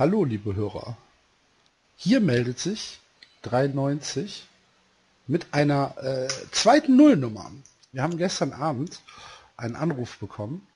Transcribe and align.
Hallo, 0.00 0.24
liebe 0.24 0.54
Hörer. 0.54 0.96
Hier 1.94 2.22
meldet 2.22 2.58
sich 2.58 3.00
93 3.42 4.46
mit 5.26 5.52
einer 5.52 5.94
äh, 6.02 6.26
zweiten 6.52 6.96
Nullnummer. 6.96 7.52
Wir 7.92 8.02
haben 8.02 8.16
gestern 8.16 8.54
Abend 8.54 9.02
einen 9.58 9.76
Anruf 9.76 10.16
bekommen 10.16 10.66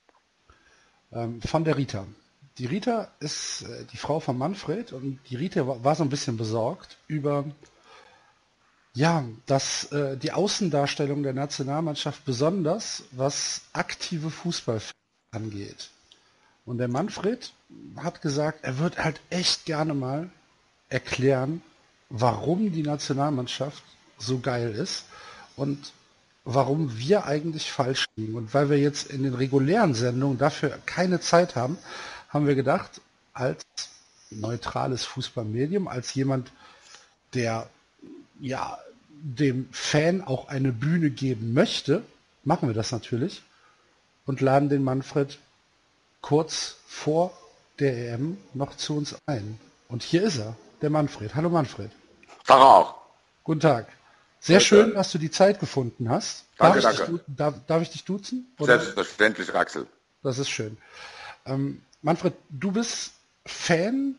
ähm, 1.10 1.40
von 1.40 1.64
der 1.64 1.78
Rita. 1.78 2.06
Die 2.58 2.66
Rita 2.66 3.12
ist 3.18 3.62
äh, 3.62 3.86
die 3.90 3.96
Frau 3.96 4.20
von 4.20 4.36
Manfred 4.36 4.92
und 4.92 5.18
die 5.30 5.36
Rita 5.36 5.66
war, 5.66 5.82
war 5.82 5.94
so 5.94 6.02
ein 6.02 6.10
bisschen 6.10 6.36
besorgt 6.36 6.98
über 7.06 7.46
ja, 8.92 9.24
dass 9.46 9.90
äh, 9.90 10.18
die 10.18 10.32
Außendarstellung 10.32 11.22
der 11.22 11.32
Nationalmannschaft 11.32 12.26
besonders 12.26 13.04
was 13.12 13.62
aktive 13.72 14.28
Fußball 14.28 14.82
angeht. 15.30 15.88
Und 16.66 16.76
der 16.76 16.88
Manfred 16.88 17.54
hat 17.96 18.22
gesagt, 18.22 18.60
er 18.62 18.78
wird 18.78 18.98
halt 19.02 19.20
echt 19.30 19.64
gerne 19.64 19.94
mal 19.94 20.30
erklären, 20.88 21.62
warum 22.08 22.72
die 22.72 22.82
Nationalmannschaft 22.82 23.82
so 24.18 24.40
geil 24.40 24.72
ist 24.72 25.06
und 25.56 25.92
warum 26.44 26.98
wir 26.98 27.26
eigentlich 27.26 27.70
falsch 27.72 28.06
liegen. 28.16 28.34
Und 28.34 28.52
weil 28.54 28.70
wir 28.70 28.78
jetzt 28.78 29.10
in 29.10 29.22
den 29.22 29.34
regulären 29.34 29.94
Sendungen 29.94 30.38
dafür 30.38 30.78
keine 30.86 31.20
Zeit 31.20 31.56
haben, 31.56 31.78
haben 32.28 32.46
wir 32.46 32.54
gedacht, 32.54 33.00
als 33.32 33.64
neutrales 34.30 35.04
Fußballmedium, 35.04 35.88
als 35.88 36.14
jemand, 36.14 36.52
der 37.32 37.68
ja 38.40 38.78
dem 39.08 39.68
Fan 39.72 40.22
auch 40.22 40.48
eine 40.48 40.72
Bühne 40.72 41.10
geben 41.10 41.54
möchte, 41.54 42.02
machen 42.42 42.68
wir 42.68 42.74
das 42.74 42.92
natürlich 42.92 43.42
und 44.26 44.40
laden 44.40 44.68
den 44.68 44.84
Manfred 44.84 45.38
kurz 46.20 46.76
vor 46.86 47.32
der 47.78 48.14
EM 48.14 48.38
noch 48.54 48.76
zu 48.76 48.96
uns 48.96 49.16
ein. 49.26 49.58
Und 49.88 50.02
hier 50.02 50.22
ist 50.22 50.38
er, 50.38 50.56
der 50.80 50.90
Manfred. 50.90 51.34
Hallo 51.34 51.48
Manfred. 51.48 51.90
Tag 52.46 52.60
auch. 52.60 52.94
Guten 53.42 53.60
Tag. 53.60 53.88
Sehr 54.40 54.60
Sehr 54.60 54.60
schön, 54.60 54.94
dass 54.94 55.10
du 55.10 55.18
die 55.18 55.30
Zeit 55.30 55.58
gefunden 55.58 56.10
hast. 56.10 56.44
Danke, 56.58 56.80
darf, 56.80 56.92
ich 56.92 56.98
danke. 56.98 57.12
Dich, 57.12 57.22
darf, 57.26 57.54
darf, 57.66 57.82
ich 57.82 57.90
dich 57.90 58.04
duzen? 58.04 58.54
Oder? 58.58 58.78
Selbstverständlich, 58.78 59.54
Axel. 59.54 59.86
Das 60.22 60.38
ist 60.38 60.50
schön. 60.50 60.76
Ähm, 61.46 61.82
Manfred, 62.02 62.34
du 62.50 62.72
bist 62.72 63.12
Fan 63.46 64.16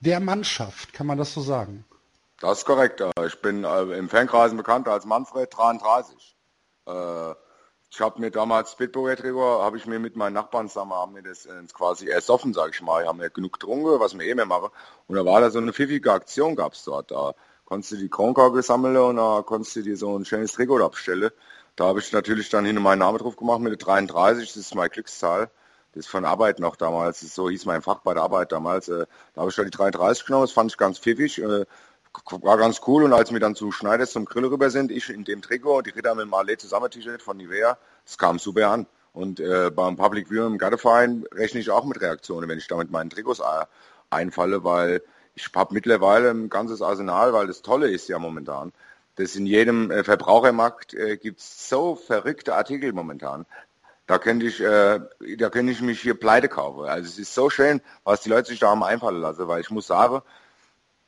der 0.00 0.20
Mannschaft, 0.20 0.92
kann 0.92 1.06
man 1.06 1.18
das 1.18 1.32
so 1.32 1.42
sagen? 1.42 1.84
Das 2.40 2.58
ist 2.58 2.64
korrekt. 2.64 3.02
Ich 3.24 3.40
bin 3.40 3.64
äh, 3.64 3.82
im 3.96 4.08
Fankreisen 4.08 4.56
bekannt 4.56 4.88
als 4.88 5.04
Manfred 5.04 5.54
33. 5.56 6.34
Ich 7.94 8.00
habe 8.00 8.22
mir 8.22 8.30
damals 8.30 8.74
Pitbull 8.74 9.14
Trigger, 9.16 9.62
habe 9.62 9.76
ich 9.76 9.84
mir 9.84 9.98
mit 9.98 10.16
meinen 10.16 10.32
Nachbarn 10.32 10.66
zusammen, 10.66 10.94
haben 10.94 11.14
wir 11.14 11.22
das 11.22 11.46
quasi 11.74 12.08
ersoffen, 12.08 12.54
sage 12.54 12.70
ich 12.72 12.80
mal. 12.80 13.06
Haben 13.06 13.20
wir 13.20 13.28
genug 13.28 13.52
getrunken, 13.52 14.00
was 14.00 14.18
wir 14.18 14.24
eh 14.24 14.34
mehr 14.34 14.46
machen. 14.46 14.70
Und 15.08 15.16
da 15.16 15.26
war 15.26 15.42
da 15.42 15.50
so 15.50 15.58
eine 15.58 15.74
pfiffige 15.74 16.10
Aktion 16.10 16.56
gab's 16.56 16.84
dort. 16.84 17.10
Da 17.10 17.34
konntest 17.66 17.92
du 17.92 17.96
die 17.96 18.08
Kronkage 18.08 18.62
sammeln 18.62 18.96
und 18.96 19.16
da 19.16 19.42
konntest 19.44 19.76
du 19.76 19.82
dir 19.82 19.98
so 19.98 20.16
ein 20.18 20.24
schönes 20.24 20.52
Trikot 20.52 20.82
abstellen. 20.82 21.32
Da 21.76 21.84
habe 21.84 21.98
ich 21.98 22.10
natürlich 22.12 22.48
dann 22.48 22.64
hinten 22.64 22.82
meinen 22.82 23.00
Namen 23.00 23.18
drauf 23.18 23.36
gemacht 23.36 23.60
mit 23.60 23.72
der 23.72 23.78
33, 23.78 24.48
das 24.48 24.56
ist 24.56 24.74
meine 24.74 24.88
Glückszahl. 24.88 25.50
Das 25.92 26.06
ist 26.06 26.10
von 26.10 26.24
Arbeit 26.24 26.60
noch 26.60 26.76
damals, 26.76 27.20
so 27.20 27.50
hieß 27.50 27.66
mein 27.66 27.82
Fach 27.82 27.98
bei 27.98 28.14
der 28.14 28.22
Arbeit 28.22 28.52
damals. 28.52 28.88
Äh, 28.88 29.04
da 29.34 29.42
habe 29.42 29.50
ich 29.50 29.56
da 29.56 29.64
die 29.64 29.70
33 29.70 30.24
genommen, 30.24 30.44
das 30.44 30.52
fand 30.52 30.70
ich 30.70 30.78
ganz 30.78 30.98
pfiffig. 30.98 31.42
Äh, 31.42 31.66
war 32.42 32.58
ganz 32.58 32.80
cool 32.86 33.04
und 33.04 33.12
als 33.12 33.32
wir 33.32 33.40
dann 33.40 33.54
zu 33.54 33.72
Schneiders 33.72 34.12
zum 34.12 34.24
Grill 34.24 34.46
rüber 34.46 34.70
sind, 34.70 34.90
ich 34.90 35.08
in 35.08 35.24
dem 35.24 35.42
Trikot, 35.42 35.82
die 35.82 35.90
Ritter 35.90 36.14
mit 36.14 36.24
dem 36.24 36.30
Marley 36.30 36.56
zusammen 36.56 36.90
T-Shirt 36.90 37.22
von 37.22 37.36
Nivea, 37.36 37.78
das 38.04 38.18
kam 38.18 38.38
super 38.38 38.68
an. 38.68 38.86
Und 39.12 39.40
äh, 39.40 39.70
beim 39.70 39.96
Public 39.96 40.30
View 40.30 40.46
im 40.46 40.58
Garteverein 40.58 41.24
rechne 41.32 41.60
ich 41.60 41.70
auch 41.70 41.84
mit 41.84 42.00
Reaktionen, 42.00 42.48
wenn 42.48 42.58
ich 42.58 42.66
da 42.66 42.76
mit 42.76 42.90
meinen 42.90 43.10
Trikots 43.10 43.40
äh, 43.40 43.66
einfalle, 44.10 44.64
weil 44.64 45.02
ich 45.34 45.50
habe 45.54 45.74
mittlerweile 45.74 46.30
ein 46.30 46.48
ganzes 46.48 46.82
Arsenal, 46.82 47.32
weil 47.32 47.46
das 47.46 47.62
Tolle 47.62 47.90
ist 47.90 48.08
ja 48.08 48.18
momentan, 48.18 48.72
dass 49.16 49.36
in 49.36 49.46
jedem 49.46 49.90
äh, 49.90 50.04
Verbrauchermarkt 50.04 50.94
äh, 50.94 51.16
gibt 51.16 51.40
es 51.40 51.68
so 51.68 51.94
verrückte 51.94 52.54
Artikel 52.54 52.92
momentan. 52.92 53.46
Da 54.06 54.18
könnte 54.18 54.46
ich, 54.46 54.60
äh, 54.60 55.00
da 55.38 55.50
könnte 55.50 55.72
ich 55.72 55.80
mich 55.80 56.00
hier 56.00 56.18
pleite 56.18 56.48
kaufen. 56.48 56.84
Also 56.86 57.08
es 57.08 57.18
ist 57.18 57.34
so 57.34 57.50
schön, 57.50 57.80
was 58.04 58.22
die 58.22 58.30
Leute 58.30 58.48
sich 58.48 58.60
da 58.60 58.70
haben 58.70 58.82
einfallen 58.82 59.20
lassen, 59.20 59.46
weil 59.46 59.60
ich 59.60 59.70
muss 59.70 59.86
sagen, 59.86 60.22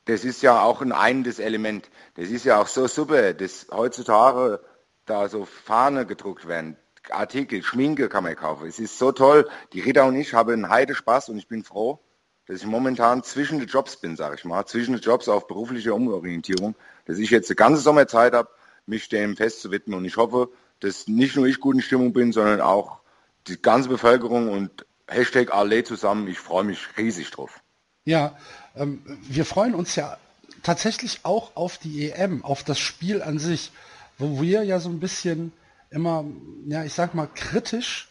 das 0.07 0.25
ist 0.25 0.43
ja 0.43 0.63
auch 0.63 0.83
ein 0.83 0.93
einendes 0.93 1.39
Element. 1.39 1.91
Das 2.15 2.29
ist 2.29 2.45
ja 2.45 2.61
auch 2.61 2.67
so 2.67 2.87
super, 2.87 3.33
dass 3.35 3.69
heutzutage 3.71 4.61
da 5.07 5.29
so 5.29 5.45
Fahne 5.45 6.07
gedruckt 6.07 6.47
werden. 6.47 6.77
Artikel, 7.11 7.63
Schminke 7.63 8.09
kann 8.09 8.25
man 8.25 8.37
kaufen. 8.37 8.67
Es 8.67 8.79
ist 8.79 8.99
so 8.99 9.13
toll. 9.13 9.49
Die 9.73 9.81
Rita 9.81 10.05
und 10.05 10.17
ich 10.17 10.35
haben 10.35 10.53
einen 10.53 10.69
Heide 10.71 10.95
Spaß 10.95 11.29
und 11.29 11.39
ich 11.39 11.49
bin 11.49 11.65
froh, 11.65 12.01
dass 12.47 12.61
ich 12.61 12.67
momentan 12.67 13.23
zwischen 13.23 13.59
den 13.59 13.69
Jobs 13.69 13.97
bin, 13.97 14.17
sage 14.17 14.37
ich 14.37 14.45
mal, 14.45 14.65
zwischen 14.67 14.93
den 14.93 15.01
Jobs 15.01 15.29
auf 15.29 15.47
berufliche 15.47 15.95
Umorientierung, 15.95 16.75
dass 17.07 17.19
ich 17.19 17.31
jetzt 17.31 17.51
die 17.51 17.57
ganze 17.57 17.83
Sommerzeit 17.83 18.35
habe, 18.35 18.51
mich 18.87 19.09
dem 19.09 19.37
Fest 19.37 19.61
zu 19.61 19.71
widmen 19.71 19.99
und 19.99 20.05
ich 20.05 20.17
hoffe, 20.17 20.51
dass 20.81 21.09
nicht 21.09 21.37
nur 21.37 21.47
ich 21.47 21.61
gut 21.61 21.77
in 21.77 21.83
Stimmung 21.83 22.13
bin, 22.13 22.33
sondern 22.33 22.61
auch 22.61 23.01
die 23.47 23.61
ganze 23.61 23.89
Bevölkerung 23.89 24.51
und 24.51 24.87
Hashtag 25.09 25.55
Arlee 25.55 25.85
zusammen. 25.85 26.29
Ich 26.29 26.39
freue 26.39 26.65
mich 26.65 26.87
riesig 26.97 27.31
drauf. 27.31 27.64
Ja, 28.05 28.37
ähm, 28.77 29.03
wir 29.29 29.45
freuen 29.45 29.75
uns 29.75 29.97
ja 29.97 30.19
tatsächlich 30.63 31.21
auch 31.23 31.57
auf 31.57 31.79
die 31.79 32.11
EM, 32.11 32.45
auf 32.45 32.63
das 32.63 32.79
Spiel 32.79 33.23
an 33.23 33.39
sich, 33.39 33.73
wo 34.19 34.41
wir 34.41 34.63
ja 34.63 34.81
so 34.81 34.89
ein 34.89 35.01
bisschen 35.01 35.53
immer, 35.91 36.25
ja, 36.67 36.85
ich 36.85 36.93
sag 36.93 37.15
mal, 37.15 37.29
kritisch 37.35 38.09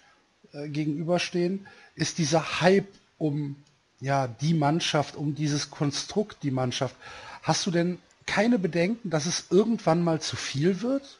äh, 0.53 0.69
gegenüberstehen, 0.69 1.67
ist 1.95 2.17
dieser 2.17 2.61
Hype 2.61 2.87
um 3.17 3.55
ja, 3.99 4.27
die 4.27 4.53
Mannschaft, 4.53 5.15
um 5.15 5.35
dieses 5.35 5.69
Konstrukt, 5.69 6.43
die 6.43 6.51
Mannschaft. 6.51 6.95
Hast 7.41 7.65
du 7.65 7.71
denn 7.71 7.99
keine 8.25 8.59
Bedenken, 8.59 9.09
dass 9.09 9.25
es 9.25 9.45
irgendwann 9.49 10.03
mal 10.03 10.21
zu 10.21 10.35
viel 10.35 10.81
wird? 10.81 11.19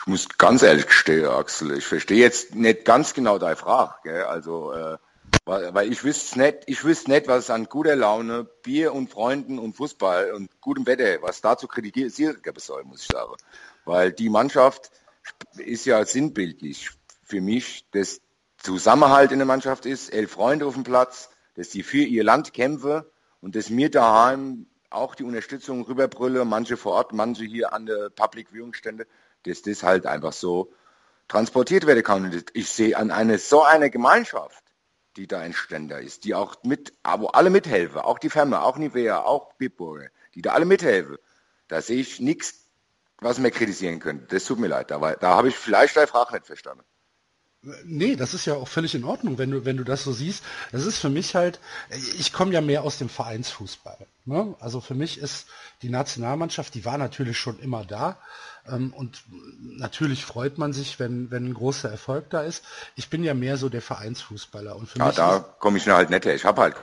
Ich 0.00 0.06
muss 0.06 0.28
ganz 0.38 0.62
ehrlich 0.62 0.86
gestehen, 0.86 1.26
Axel, 1.26 1.76
ich 1.76 1.84
verstehe 1.84 2.18
jetzt 2.18 2.54
nicht 2.54 2.84
ganz 2.84 3.14
genau 3.14 3.38
deine 3.38 3.56
Frage. 3.56 3.94
Gell? 4.04 4.22
Also 4.24 4.72
äh, 4.72 4.98
weil, 5.48 5.72
weil 5.72 5.90
ich 5.90 6.04
wüsste 6.04 6.38
nicht, 6.38 6.58
ich 6.66 6.84
wüsste 6.84 7.10
nicht, 7.10 7.26
was 7.26 7.48
an 7.48 7.70
guter 7.70 7.96
Laune, 7.96 8.44
Bier 8.44 8.92
und 8.92 9.08
Freunden 9.08 9.58
und 9.58 9.76
Fußball 9.76 10.32
und 10.32 10.60
gutem 10.60 10.86
Wetter, 10.86 11.22
was 11.22 11.40
da 11.40 11.56
zu 11.56 11.66
kritisieren 11.66 12.42
geben 12.42 12.60
soll, 12.60 12.84
muss 12.84 13.00
ich 13.00 13.08
sagen. 13.10 13.32
Weil 13.86 14.12
die 14.12 14.28
Mannschaft 14.28 14.90
ist 15.56 15.86
ja 15.86 16.04
sinnbildlich 16.04 16.90
für 17.22 17.40
mich, 17.40 17.86
dass 17.92 18.20
Zusammenhalt 18.58 19.32
in 19.32 19.38
der 19.38 19.46
Mannschaft 19.46 19.86
ist, 19.86 20.12
elf 20.12 20.32
Freunde 20.32 20.66
auf 20.66 20.74
dem 20.74 20.84
Platz, 20.84 21.30
dass 21.54 21.70
die 21.70 21.82
für 21.82 22.04
ihr 22.04 22.24
Land 22.24 22.52
kämpfen 22.52 23.02
und 23.40 23.56
dass 23.56 23.70
mir 23.70 23.90
daheim 23.90 24.66
auch 24.90 25.14
die 25.14 25.24
Unterstützung 25.24 25.82
rüberbrülle, 25.82 26.44
manche 26.44 26.76
vor 26.76 26.92
Ort, 26.92 27.14
manche 27.14 27.44
hier 27.44 27.72
an 27.72 27.86
der 27.86 28.10
Public 28.10 28.52
Viewing 28.52 28.74
Stände, 28.74 29.06
dass 29.44 29.62
das 29.62 29.82
halt 29.82 30.04
einfach 30.04 30.34
so 30.34 30.74
transportiert 31.26 31.86
werden 31.86 32.02
kann. 32.02 32.44
Ich 32.52 32.68
sehe 32.68 32.96
an 32.98 33.10
eine 33.10 33.38
so 33.38 33.62
eine 33.62 33.88
Gemeinschaft, 33.88 34.62
die 35.18 35.26
da 35.26 35.40
ein 35.40 35.52
Ständer 35.52 36.00
ist, 36.00 36.24
die 36.24 36.34
auch 36.34 36.62
mit, 36.62 36.92
wo 37.18 37.26
alle 37.26 37.50
mithelfen, 37.50 38.00
auch 38.00 38.18
die 38.18 38.30
Firma, 38.30 38.62
auch 38.62 38.78
Nivea, 38.78 39.20
auch 39.22 39.52
Bitburger, 39.54 40.08
die 40.34 40.42
da 40.42 40.52
alle 40.52 40.64
mithelfen. 40.64 41.18
Da 41.66 41.82
sehe 41.82 42.00
ich 42.00 42.20
nichts, 42.20 42.64
was 43.20 43.38
mir 43.38 43.50
kritisieren 43.50 43.98
könnte. 43.98 44.26
Das 44.28 44.44
tut 44.44 44.58
mir 44.58 44.68
leid, 44.68 44.92
aber 44.92 45.16
da 45.16 45.36
habe 45.36 45.48
ich 45.48 45.56
vielleicht 45.56 45.96
deine 45.96 46.06
Frage 46.06 46.34
nicht 46.34 46.46
verstanden. 46.46 46.84
Nee, 47.84 48.14
das 48.14 48.34
ist 48.34 48.46
ja 48.46 48.54
auch 48.54 48.68
völlig 48.68 48.94
in 48.94 49.02
Ordnung, 49.02 49.36
wenn 49.36 49.50
du, 49.50 49.64
wenn 49.64 49.76
du 49.76 49.82
das 49.82 50.04
so 50.04 50.12
siehst. 50.12 50.44
Das 50.70 50.86
ist 50.86 50.98
für 50.98 51.10
mich 51.10 51.34
halt, 51.34 51.58
ich 52.16 52.32
komme 52.32 52.52
ja 52.52 52.60
mehr 52.60 52.84
aus 52.84 52.98
dem 52.98 53.08
Vereinsfußball. 53.08 54.06
Ne? 54.26 54.54
Also 54.60 54.80
für 54.80 54.94
mich 54.94 55.18
ist 55.18 55.48
die 55.82 55.88
Nationalmannschaft, 55.88 56.74
die 56.74 56.84
war 56.84 56.98
natürlich 56.98 57.36
schon 57.36 57.58
immer 57.58 57.84
da. 57.84 58.20
Ähm, 58.70 58.92
und 58.92 59.22
natürlich 59.60 60.24
freut 60.24 60.58
man 60.58 60.72
sich, 60.72 60.98
wenn, 60.98 61.30
wenn 61.30 61.46
ein 61.46 61.54
großer 61.54 61.90
Erfolg 61.90 62.30
da 62.30 62.42
ist. 62.42 62.64
Ich 62.96 63.10
bin 63.10 63.24
ja 63.24 63.34
mehr 63.34 63.56
so 63.56 63.68
der 63.68 63.82
Vereinsfußballer. 63.82 64.76
Und 64.76 64.88
für 64.88 64.98
ja, 64.98 65.06
mich 65.06 65.16
da 65.16 65.40
komme 65.40 65.78
ich 65.78 65.86
mir 65.86 65.94
halt 65.94 66.10
nicht 66.10 66.24
her. 66.24 66.34
Ich 66.34 66.44
habe 66.44 66.62
halt 66.62 66.76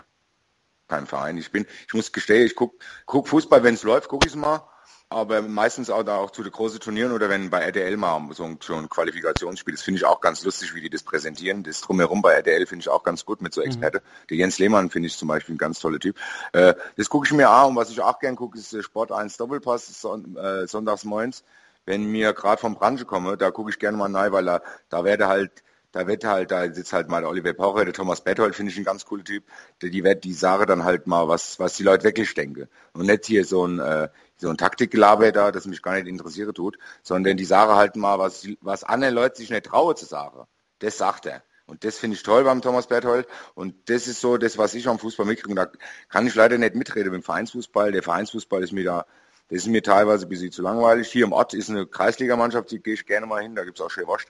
keinen 0.88 1.08
Verein. 1.08 1.38
Ich 1.38 1.52
bin, 1.52 1.66
ich 1.88 1.94
muss 1.94 2.12
gestehen, 2.12 2.46
ich 2.46 2.56
guck, 2.56 2.74
guck 3.06 3.28
Fußball, 3.28 3.64
wenn 3.64 3.76
es 3.76 3.84
läuft, 3.84 4.10
gucke 4.10 4.28
ich 4.28 4.34
es 4.34 4.40
mal 4.40 4.62
aber 5.10 5.42
meistens 5.44 5.90
auch 5.90 6.04
da 6.04 6.18
auch 6.18 6.32
zu 6.32 6.42
den 6.42 6.52
großen 6.52 6.80
Turnieren 6.80 7.12
oder 7.12 7.30
wenn 7.30 7.50
bei 7.50 7.62
RTL 7.62 7.96
mal 7.96 8.20
so 8.34 8.44
ein, 8.44 8.58
so 8.62 8.76
ein 8.76 8.90
Qualifikationsspiel, 8.90 9.74
das 9.74 9.84
finde 9.84 10.00
ich 10.00 10.06
auch 10.06 10.20
ganz 10.20 10.44
lustig, 10.44 10.74
wie 10.74 10.82
die 10.82 10.90
das 10.90 11.04
präsentieren. 11.04 11.64
Das 11.64 11.82
drumherum 11.82 12.22
bei 12.22 12.34
RTL 12.34 12.66
finde 12.66 12.82
ich 12.82 12.90
auch 12.90 13.04
ganz 13.04 13.24
gut 13.24 13.42
mit 13.42 13.54
so 13.54 13.62
mhm. 13.62 13.68
Experte. 13.68 14.00
Mhm. 14.00 14.28
Der 14.30 14.38
Jens 14.38 14.60
Lehmann 14.60 14.90
finde 14.90 15.08
ich 15.08 15.18
zum 15.18 15.28
Beispiel 15.28 15.56
ein 15.56 15.60
ganz 15.60 15.80
toller 15.80 16.00
Typ. 16.00 16.18
Äh, 16.54 16.74
das 16.98 17.10
gucke 17.10 17.28
ich 17.28 17.34
mir 17.34 17.50
auch 17.50 17.70
und 17.70 17.76
was 17.76 17.92
ich 17.92 18.02
auch 18.02 18.20
gern 18.20 18.36
gucke, 18.36 18.58
ist 18.58 18.76
Sport 18.84 19.12
1 19.12 19.38
Doppelpass, 19.38 20.02
son, 20.02 20.36
äh, 20.38 20.68
sonntags 20.68 21.04
moins. 21.04 21.44
Wenn 21.86 22.06
mir 22.06 22.34
gerade 22.34 22.60
vom 22.60 22.76
Branche 22.76 23.06
komme, 23.06 23.38
da 23.38 23.52
gucke 23.52 23.70
ich 23.70 23.80
gerne 23.80 23.98
mal 23.98 24.14
rein, 24.16 24.32
weil 24.32 24.46
da, 24.46 24.62
da 24.90 25.04
werde 25.04 25.28
halt 25.28 25.64
da 25.96 26.08
wird 26.08 26.26
halt, 26.26 26.52
da 26.52 26.70
sitzt 26.74 26.92
halt 26.92 27.08
mal 27.08 27.22
der 27.22 27.30
Oliver 27.30 27.54
Pocher, 27.54 27.86
der 27.86 27.94
Thomas 27.94 28.20
Bethold, 28.20 28.54
finde 28.54 28.70
ich 28.70 28.78
ein 28.78 28.84
ganz 28.84 29.06
cooler 29.06 29.24
Typ, 29.24 29.46
der, 29.82 29.90
die 29.90 30.04
wird 30.04 30.26
die 30.26 30.34
Sache 30.34 30.66
dann 30.66 30.84
halt 30.84 31.08
mal, 31.08 31.30
was, 31.30 31.58
was 31.58 31.78
die 31.78 31.84
Leute 31.84 32.04
wirklich 32.04 32.34
denken. 32.34 32.68
Und 32.92 33.06
nicht 33.06 33.26
hier 33.26 33.46
so 33.46 33.66
ein, 33.66 33.80
äh, 33.80 34.10
so 34.36 34.50
ein 34.50 34.58
Taktikgelaber 34.58 35.32
da, 35.32 35.54
das 35.54 35.66
mich 35.66 35.82
gar 35.82 35.94
nicht 35.94 36.08
interessieren 36.08 36.54
tut, 36.54 36.78
sondern 37.02 37.38
die 37.38 37.46
Sache 37.46 37.76
halt 37.76 37.96
mal, 37.96 38.20
was, 38.20 38.46
was 38.60 38.84
andere 38.84 39.12
Leute 39.12 39.38
sich 39.38 39.50
nicht 39.50 39.68
trauen 39.68 39.96
zu 39.96 40.06
sagen. 40.06 40.46
Das 40.80 40.98
sagt 40.98 41.28
er. 41.28 41.44
Und 41.66 41.86
das 41.86 41.98
finde 41.98 42.18
ich 42.18 42.24
toll 42.24 42.44
beim 42.44 42.62
Thomas 42.62 42.88
Berthold. 42.88 43.26
Und 43.54 43.90
das 43.90 44.08
ist 44.08 44.20
so 44.20 44.36
das, 44.36 44.58
was 44.58 44.74
ich 44.74 44.90
am 44.90 45.00
Fußball 45.00 45.26
mitkriege. 45.26 45.56
Da 45.56 45.70
kann 46.10 46.28
ich 46.28 46.36
leider 46.36 46.58
nicht 46.58 46.76
mitreden 46.76 47.12
beim 47.12 47.24
Vereinsfußball. 47.24 47.94
Der 47.94 48.04
Vereinsfußball 48.04 48.62
ist 48.62 48.74
mir 48.74 48.84
da, 48.84 49.06
das 49.50 49.60
ist 49.60 49.68
mir 49.68 49.84
teilweise 49.84 50.26
ein 50.26 50.30
bisschen 50.30 50.52
zu 50.52 50.62
langweilig. 50.62 51.10
Hier 51.12 51.26
im 51.26 51.34
Ort 51.34 51.54
ist 51.54 51.70
eine 51.70 51.86
Kreisligamannschaft, 51.86 52.72
die 52.72 52.82
gehe 52.82 52.96
ich 52.96 53.06
gerne 53.06 53.26
mal 53.26 53.44
hin, 53.44 53.56
da 53.56 53.64
gibt 53.64 53.80
es 53.80 53.86
auch 53.86 53.92
schön 53.92 54.08
Wascht. 54.08 54.30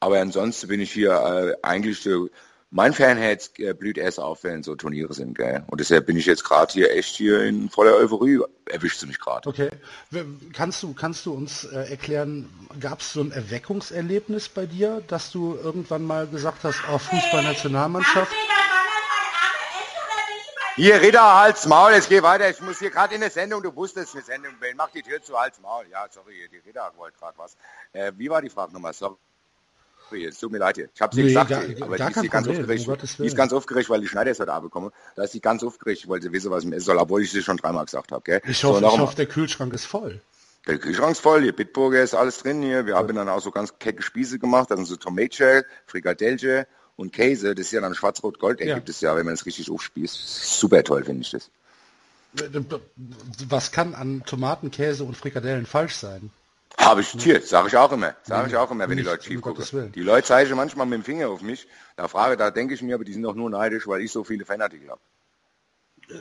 Aber 0.00 0.20
ansonsten 0.20 0.68
bin 0.68 0.80
ich 0.80 0.92
hier 0.92 1.12
äh, 1.12 1.66
eigentlich 1.66 2.04
äh, 2.06 2.28
mein 2.70 2.92
Fanherz 2.92 3.52
äh, 3.58 3.72
blüht 3.74 3.96
erst 3.96 4.18
auf, 4.18 4.44
wenn 4.44 4.62
so 4.62 4.74
Turniere 4.74 5.14
sind, 5.14 5.38
gell? 5.38 5.64
Und 5.68 5.80
deshalb 5.80 6.06
bin 6.06 6.16
ich 6.16 6.26
jetzt 6.26 6.44
gerade 6.44 6.72
hier 6.72 6.90
echt 6.92 7.14
hier 7.14 7.42
in 7.42 7.70
voller 7.70 7.94
Euphorie, 7.94 8.40
erwischt 8.66 9.02
du 9.02 9.06
mich 9.06 9.20
gerade. 9.20 9.48
Okay. 9.48 9.70
Kannst 10.52 10.82
du, 10.82 10.92
kannst 10.92 11.24
du 11.26 11.32
uns 11.32 11.64
äh, 11.64 11.90
erklären, 11.90 12.48
gab 12.80 13.00
es 13.00 13.12
so 13.12 13.20
ein 13.20 13.30
Erweckungserlebnis 13.30 14.48
bei 14.48 14.66
dir, 14.66 15.02
dass 15.06 15.30
du 15.30 15.54
irgendwann 15.54 16.04
mal 16.04 16.26
gesagt 16.26 16.64
hast, 16.64 16.80
oh, 16.92 16.98
Fußballnationalmannschaft? 16.98 18.32
Hier, 20.76 21.00
Ritter, 21.00 21.22
Hals, 21.22 21.66
Maul, 21.66 21.92
jetzt 21.92 22.10
geh 22.10 22.22
weiter. 22.22 22.50
Ich 22.50 22.60
muss 22.60 22.78
hier 22.78 22.90
gerade 22.90 23.14
in 23.14 23.22
der 23.22 23.30
Sendung, 23.30 23.62
du 23.62 23.74
wusstest 23.74 24.14
eine 24.14 24.22
Sendung, 24.22 24.52
mach 24.76 24.90
die 24.90 25.00
Tür 25.00 25.22
zu, 25.22 25.34
Hals, 25.34 25.58
Maul. 25.62 25.86
Ja, 25.90 26.04
sorry, 26.10 26.34
die 26.52 26.58
Ritter 26.68 26.92
wollte 26.98 27.18
gerade 27.18 27.38
was. 27.38 27.56
Äh, 27.94 28.12
wie 28.18 28.28
war 28.28 28.42
die 28.42 28.50
Frage 28.50 28.74
nochmal? 28.74 28.92
Sorry. 28.92 29.16
Es 30.28 30.38
tut 30.38 30.52
mir 30.52 30.58
leid 30.58 30.76
hier. 30.76 30.90
Ich 30.94 31.00
habe 31.00 31.14
sie 31.14 31.22
nee, 31.22 31.28
gesagt, 31.28 31.48
gar, 31.48 31.62
aber 31.62 31.96
die, 31.96 32.02
ist 32.02 32.22
die 32.22 32.28
ganz 32.28 32.46
aufgeregt. 32.46 32.88
Um 32.88 32.96
die 32.98 33.26
ist 33.26 33.36
ganz 33.36 33.54
aufgeregt, 33.54 33.88
weil 33.88 34.02
die 34.02 34.06
Schneider 34.06 34.30
ist 34.30 34.38
heute 34.38 34.52
Abend 34.52 34.70
gekommen. 34.70 34.92
Da 35.14 35.24
ist 35.24 35.32
sie 35.32 35.40
ganz 35.40 35.64
aufgeregt, 35.64 36.06
weil 36.10 36.20
sie 36.20 36.30
wissen, 36.30 36.50
was 36.50 36.62
ich 36.62 36.70
essen 36.70 36.84
soll, 36.84 36.98
obwohl 36.98 37.22
ich 37.22 37.32
sie 37.32 37.42
schon 37.42 37.56
dreimal 37.56 37.86
gesagt 37.86 38.12
habe. 38.12 38.42
Ich 38.46 38.62
hoffe, 38.62 38.80
so, 38.80 38.86
ich 38.86 38.98
hoffe 38.98 39.16
der 39.16 39.26
Kühlschrank 39.26 39.72
ist 39.72 39.86
voll. 39.86 40.20
Der 40.66 40.76
Kühlschrank 40.76 41.12
ist 41.12 41.20
voll, 41.20 41.40
hier 41.40 41.56
Bitburger 41.56 42.02
ist 42.02 42.14
alles 42.14 42.38
drin 42.42 42.60
hier. 42.60 42.84
Wir 42.84 42.92
ja. 42.92 42.98
haben 42.98 43.16
dann 43.16 43.30
auch 43.30 43.40
so 43.40 43.50
ganz 43.50 43.78
kecke 43.78 44.02
Spieße 44.02 44.38
gemacht. 44.38 44.68
Sind 44.68 44.84
so 44.84 44.96
Tomateshell, 44.96 45.64
Frikadelle 45.86 46.66
und 46.96 47.12
Käse. 47.12 47.54
Das 47.54 47.66
ist 47.66 47.72
ja 47.72 47.80
dann 47.80 47.94
schwarz-rot-gold. 47.94 48.60
Ja. 48.60 48.74
gibt 48.74 48.88
es 48.88 49.00
ja, 49.00 49.14
wenn 49.16 49.24
man 49.24 49.34
es 49.34 49.46
richtig 49.46 49.70
aufspießt. 49.70 50.58
Super 50.58 50.82
toll, 50.82 51.04
finde 51.04 51.22
ich 51.22 51.30
das. 51.30 51.50
Was 53.48 53.72
kann 53.72 53.94
an 53.94 54.22
Tomaten, 54.26 54.70
Käse 54.70 55.04
und 55.04 55.16
Frikadellen 55.16 55.66
falsch 55.66 55.94
sein? 55.94 56.30
Habe 56.78 57.00
ich 57.00 57.12
tiert, 57.12 57.46
sage 57.46 57.68
ich 57.68 57.76
auch 57.76 57.90
immer. 57.92 58.14
Sage 58.22 58.48
ich 58.48 58.56
auch 58.56 58.70
immer, 58.70 58.88
wenn 58.88 58.98
die 58.98 59.02
Leute 59.02 59.24
schief 59.24 59.40
gucken. 59.40 59.92
Die 59.92 60.02
Leute 60.02 60.26
zeigen 60.26 60.54
manchmal 60.56 60.86
mit 60.86 60.98
dem 60.98 61.04
Finger 61.04 61.30
auf 61.30 61.40
mich. 61.40 61.66
Da 61.96 62.08
frage, 62.08 62.36
da 62.36 62.50
denke 62.50 62.74
ich 62.74 62.82
mir, 62.82 62.94
aber 62.94 63.04
die 63.04 63.14
sind 63.14 63.22
doch 63.22 63.34
nur 63.34 63.48
neidisch, 63.48 63.86
weil 63.86 64.02
ich 64.02 64.12
so 64.12 64.24
viele 64.24 64.44
Fanartikel 64.44 64.90
habe. 64.90 65.00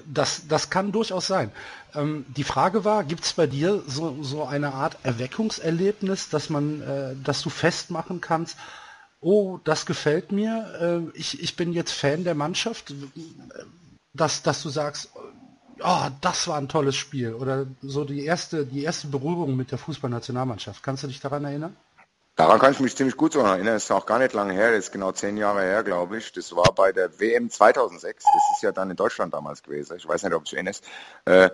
Das, 0.06 0.48
das 0.48 0.70
kann 0.70 0.92
durchaus 0.92 1.28
sein. 1.28 1.52
Ähm, 1.94 2.26
die 2.30 2.46
Frage 2.46 2.86
war, 2.86 3.04
gibt 3.04 3.26
es 3.26 3.34
bei 3.34 3.46
dir 3.46 3.84
so, 3.86 4.24
so 4.24 4.46
eine 4.46 4.74
Art 4.74 4.98
Erweckungserlebnis, 5.04 6.30
dass 6.30 6.50
man, 6.50 6.82
äh, 6.82 7.16
dass 7.24 7.42
du 7.42 7.50
festmachen 7.50 8.22
kannst, 8.22 8.58
oh, 9.26 9.60
das 9.64 9.88
gefällt 9.88 10.32
mir, 10.32 11.10
äh, 11.14 11.18
ich, 11.18 11.42
ich 11.42 11.56
bin 11.56 11.74
jetzt 11.74 11.92
Fan 11.92 12.24
der 12.24 12.36
Mannschaft, 12.36 12.94
dass, 14.14 14.44
dass 14.44 14.62
du 14.62 14.70
sagst, 14.70 15.10
oh, 15.84 16.08
das 16.22 16.48
war 16.48 16.58
ein 16.58 16.70
tolles 16.70 16.96
Spiel. 16.96 17.34
Oder 17.34 17.66
so 17.82 18.06
die 18.06 18.24
erste, 18.24 18.68
die 18.68 18.84
erste 18.84 19.08
Berührung 19.08 19.56
mit 19.56 19.72
der 19.72 19.80
Fußballnationalmannschaft. 19.80 20.84
Kannst 20.84 21.04
du 21.04 21.08
dich 21.08 21.20
daran 21.22 21.44
erinnern? 21.44 21.76
Daran 22.36 22.60
kann 22.60 22.74
ich 22.74 22.80
mich 22.80 22.96
ziemlich 22.96 23.18
gut 23.18 23.34
erinnern. 23.34 23.66
Das 23.66 23.86
ist 23.86 23.92
auch 23.92 24.06
gar 24.06 24.20
nicht 24.20 24.34
lange 24.34 24.54
her. 24.54 24.72
Das 24.72 24.86
ist 24.86 24.92
genau 24.92 25.12
zehn 25.12 25.38
Jahre 25.38 25.62
her, 25.62 25.84
glaube 25.84 26.18
ich. 26.18 26.32
Das 26.32 26.56
war 26.56 26.72
bei 26.76 26.92
der 26.92 27.20
WM 27.20 27.50
2006. 27.50 28.24
Das 28.24 28.44
ist 28.56 28.62
ja 28.62 28.72
dann 28.72 28.92
in 28.92 28.96
Deutschland 28.96 29.34
damals 29.34 29.64
gewesen. 29.64 29.98
Ich 29.98 30.08
weiß 30.08 30.22
nicht, 30.22 30.34
ob 30.34 30.46
du 30.46 30.56
erinnerst. 30.56 30.84
Äh, 31.26 31.50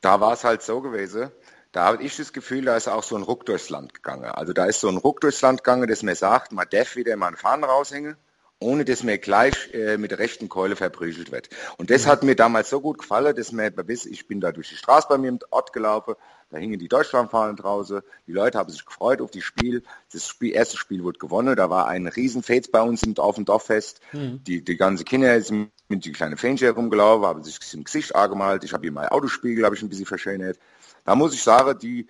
da 0.00 0.20
war 0.20 0.34
es 0.34 0.44
halt 0.44 0.62
so 0.62 0.80
gewesen. 0.80 1.32
Da 1.76 1.84
habe 1.84 2.02
ich 2.02 2.16
das 2.16 2.32
Gefühl, 2.32 2.64
da 2.64 2.74
ist 2.74 2.88
auch 2.88 3.02
so 3.02 3.16
ein 3.16 3.22
Ruck 3.22 3.44
durchs 3.44 3.68
Land 3.68 3.92
gegangen. 3.92 4.24
Also 4.24 4.54
da 4.54 4.64
ist 4.64 4.80
so 4.80 4.88
ein 4.88 4.96
Ruck 4.96 5.20
durchs 5.20 5.42
Land 5.42 5.62
gegangen, 5.62 5.86
das 5.86 6.02
mir 6.02 6.16
sagt, 6.16 6.50
man 6.50 6.66
darf 6.70 6.96
wieder 6.96 7.14
mal 7.16 7.26
einen 7.26 7.36
Fahnen 7.36 7.64
raushängen 7.64 8.16
ohne 8.58 8.86
dass 8.86 9.02
mir 9.02 9.18
gleich 9.18 9.74
äh, 9.74 9.98
mit 9.98 10.12
der 10.12 10.18
rechten 10.18 10.48
Keule 10.48 10.76
verprügelt 10.76 11.30
wird. 11.30 11.50
Und 11.76 11.90
das 11.90 12.06
mhm. 12.06 12.10
hat 12.10 12.22
mir 12.22 12.36
damals 12.36 12.70
so 12.70 12.80
gut 12.80 12.98
gefallen, 12.98 13.36
dass 13.36 13.52
mir 13.52 13.70
bis 13.70 14.06
ich 14.06 14.26
bin 14.26 14.40
da 14.40 14.50
durch 14.50 14.70
die 14.70 14.76
Straße 14.76 15.08
bei 15.10 15.18
mir 15.18 15.28
im 15.28 15.38
Ort 15.50 15.74
gelaufen, 15.74 16.14
da 16.48 16.58
hingen 16.58 16.78
die 16.78 16.88
Deutschlandfahnen 16.88 17.56
draußen, 17.56 18.00
die 18.26 18.32
Leute 18.32 18.56
haben 18.56 18.70
sich 18.70 18.84
gefreut 18.86 19.20
auf 19.20 19.30
die 19.30 19.42
Spiel. 19.42 19.82
Das 20.12 20.26
Spiel, 20.26 20.54
erste 20.54 20.76
Spiel 20.76 21.02
wurde 21.02 21.18
gewonnen, 21.18 21.56
da 21.56 21.68
war 21.68 21.88
ein 21.88 22.06
Riesenfest 22.06 22.72
bei 22.72 22.80
uns 22.80 23.02
auf 23.18 23.34
dem 23.34 23.44
Dorffest. 23.44 24.00
Mhm. 24.12 24.42
Die, 24.44 24.64
die 24.64 24.76
ganze 24.76 25.04
Kinder 25.04 25.38
sind 25.42 25.70
mit 25.88 26.04
die 26.04 26.12
kleinen 26.12 26.36
Fähnchen 26.36 26.66
herumgelaufen, 26.66 27.26
haben 27.26 27.42
sich 27.42 27.58
im 27.74 27.84
Gesicht 27.84 28.14
angemalt. 28.14 28.64
Ich 28.64 28.72
habe 28.72 28.82
hier 28.82 28.92
mein 28.92 29.08
Autospiegel, 29.08 29.64
habe 29.64 29.74
ich 29.74 29.82
ein 29.82 29.88
bisschen 29.88 30.06
verschönert. 30.06 30.58
Da 31.06 31.14
muss 31.14 31.32
ich 31.32 31.42
sagen, 31.42 31.78
die 31.78 32.08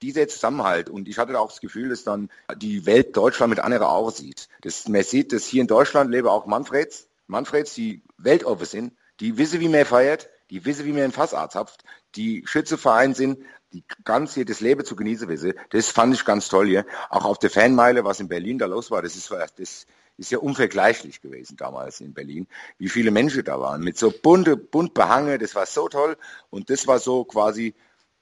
dieser 0.00 0.26
Zusammenhalt 0.26 0.88
und 0.88 1.08
ich 1.08 1.18
hatte 1.18 1.38
auch 1.38 1.50
das 1.50 1.60
Gefühl, 1.60 1.88
dass 1.90 2.04
dann 2.04 2.28
die 2.56 2.86
Welt 2.86 3.16
Deutschland 3.16 3.50
mit 3.50 3.60
anderer 3.60 3.90
Augen 3.90 4.10
sieht. 4.10 4.48
Das, 4.62 4.88
man 4.88 5.02
sieht, 5.04 5.32
dass 5.32 5.46
hier 5.46 5.60
in 5.60 5.68
Deutschland 5.68 6.10
lebe 6.10 6.30
auch 6.30 6.46
Manfreds, 6.46 7.08
Manfreds, 7.26 7.74
die 7.74 8.02
weltoffen 8.18 8.66
sind, 8.66 8.92
die 9.20 9.38
wissen, 9.38 9.60
wie 9.60 9.68
man 9.68 9.84
feiert, 9.84 10.28
die 10.50 10.64
wissen, 10.64 10.86
wie 10.86 10.92
man 10.92 11.02
ein 11.02 11.12
Fassarzt 11.12 11.52
zapft, 11.52 11.84
die 12.16 12.44
Schützeverein 12.46 13.14
sind, 13.14 13.38
die 13.72 13.84
ganz 14.04 14.34
hier 14.34 14.44
das 14.44 14.60
Leben 14.60 14.84
zu 14.84 14.96
genießen 14.96 15.28
wissen. 15.28 15.54
Das 15.70 15.88
fand 15.88 16.14
ich 16.14 16.24
ganz 16.24 16.48
toll 16.48 16.66
hier. 16.66 16.84
Auch 17.08 17.24
auf 17.24 17.38
der 17.38 17.50
Fanmeile, 17.50 18.04
was 18.04 18.20
in 18.20 18.28
Berlin 18.28 18.58
da 18.58 18.66
los 18.66 18.90
war, 18.90 19.02
das 19.02 19.16
ist, 19.16 19.30
das 19.30 19.86
ist 20.18 20.30
ja 20.30 20.38
unvergleichlich 20.38 21.20
gewesen 21.20 21.56
damals 21.56 22.00
in 22.00 22.14
Berlin, 22.14 22.46
wie 22.78 22.88
viele 22.88 23.10
Menschen 23.10 23.44
da 23.44 23.60
waren, 23.60 23.82
mit 23.82 23.98
so 23.98 24.10
bunte, 24.10 24.56
bunt 24.56 24.94
behange, 24.94 25.38
das 25.38 25.54
war 25.54 25.66
so 25.66 25.88
toll 25.88 26.16
und 26.50 26.70
das 26.70 26.86
war 26.86 26.98
so 26.98 27.24
quasi 27.24 27.74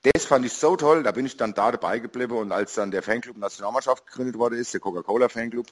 das 0.03 0.25
fand 0.25 0.47
ich 0.47 0.55
so 0.55 0.77
toll, 0.77 1.03
da 1.03 1.13
bin 1.13 1.27
ich 1.27 1.37
dann 1.37 1.53
da 1.53 1.71
dabei 1.71 1.99
geblieben 1.99 2.37
und 2.37 2.53
als 2.53 2.75
dann 2.75 2.91
der 2.91 3.03
Fanclub 3.03 3.37
Nationalmannschaft 3.37 4.07
gegründet 4.07 4.39
wurde, 4.39 4.57
ist 4.57 4.73
der 4.73 4.81
Coca-Cola 4.81 5.29
Fanclub. 5.29 5.67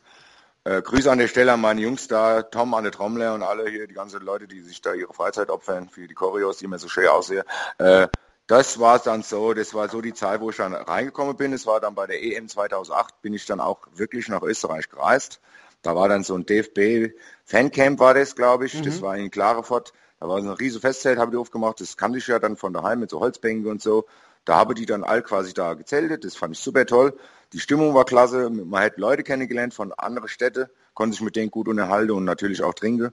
Äh, 0.65 0.82
Grüße 0.82 1.11
an 1.11 1.19
der 1.19 1.29
Stelle 1.29 1.53
an 1.53 1.62
meine 1.62 1.81
Jungs 1.81 2.09
da, 2.09 2.43
Tom 2.43 2.75
an 2.75 2.85
der 2.85 2.93
Trommler 2.93 3.32
und 3.32 3.43
alle 3.43 3.71
hier, 3.71 3.87
die 3.87 3.94
ganzen 3.94 4.21
Leute, 4.21 4.47
die 4.47 4.61
sich 4.61 4.82
da 4.82 4.93
ihre 4.93 5.14
Freizeit 5.14 5.49
opfern 5.49 5.88
für 5.88 6.06
die 6.06 6.14
Choreos, 6.14 6.59
die 6.59 6.67
immer 6.67 6.79
so 6.79 6.88
schön 6.88 7.09
aussehen. 7.09 7.44
Äh, 7.79 8.09
das 8.47 8.79
war 8.79 8.99
dann 8.99 9.23
so, 9.23 9.55
das 9.55 9.73
war 9.73 9.88
so 9.88 10.00
die 10.00 10.14
Zeit, 10.14 10.41
wo 10.41 10.50
ich 10.50 10.56
dann 10.56 10.75
reingekommen 10.75 11.37
bin. 11.37 11.53
Es 11.53 11.67
war 11.67 11.81
dann 11.81 11.94
bei 11.94 12.06
der 12.06 12.23
EM 12.23 12.49
2008, 12.49 13.23
bin 13.23 13.32
ich 13.32 13.47
dann 13.47 13.61
auch 13.61 13.87
wirklich 13.94 14.29
nach 14.29 14.43
Österreich 14.43 14.91
gereist. 14.91 15.41
Da 15.82 15.94
war 15.94 16.08
dann 16.08 16.25
so 16.25 16.34
ein 16.34 16.44
DFB 16.44 17.14
Fancamp 17.44 17.98
war 17.98 18.14
das, 18.14 18.36
glaube 18.36 18.66
ich. 18.66 18.75
Mhm. 18.75 18.82
Das 18.82 19.00
war 19.00 19.16
in 19.16 19.30
Klarefort. 19.30 19.92
Da 20.20 20.28
war 20.28 20.42
so 20.42 20.48
ein 20.48 20.54
riesen 20.56 20.80
Festzelt, 20.80 21.19
habe 21.19 21.32
ich 21.32 21.38
aufgemacht. 21.38 21.80
Das 21.80 21.96
kannte 21.96 22.19
ich 22.19 22.26
ja 22.26 22.38
dann 22.38 22.56
von 22.56 22.72
daheim 22.72 23.00
mit 23.00 23.10
so 23.10 23.20
Holzbänken 23.20 23.70
und 23.70 23.80
so. 23.80 24.06
Da 24.44 24.56
habe 24.56 24.75
die 24.75 24.86
dann 24.86 25.04
all 25.04 25.22
quasi 25.22 25.54
da 25.54 25.75
gezeltet. 25.75 26.25
Das 26.25 26.34
fand 26.34 26.56
ich 26.56 26.60
super 26.60 26.86
toll. 26.86 27.16
Die 27.52 27.60
Stimmung 27.60 27.94
war 27.94 28.04
klasse. 28.04 28.50
Man 28.50 28.82
hat 28.82 28.98
Leute 28.98 29.22
kennengelernt 29.22 29.75
von 29.75 29.92
anderen 29.92 30.28
Städten, 30.28 30.66
konnte 30.94 31.14
sich 31.14 31.22
mit 31.22 31.36
denen 31.36 31.50
gut 31.50 31.69
unterhalten 31.69 32.12
und 32.12 32.25
natürlich 32.25 32.62
auch 32.62 32.75
trinken. 32.75 33.12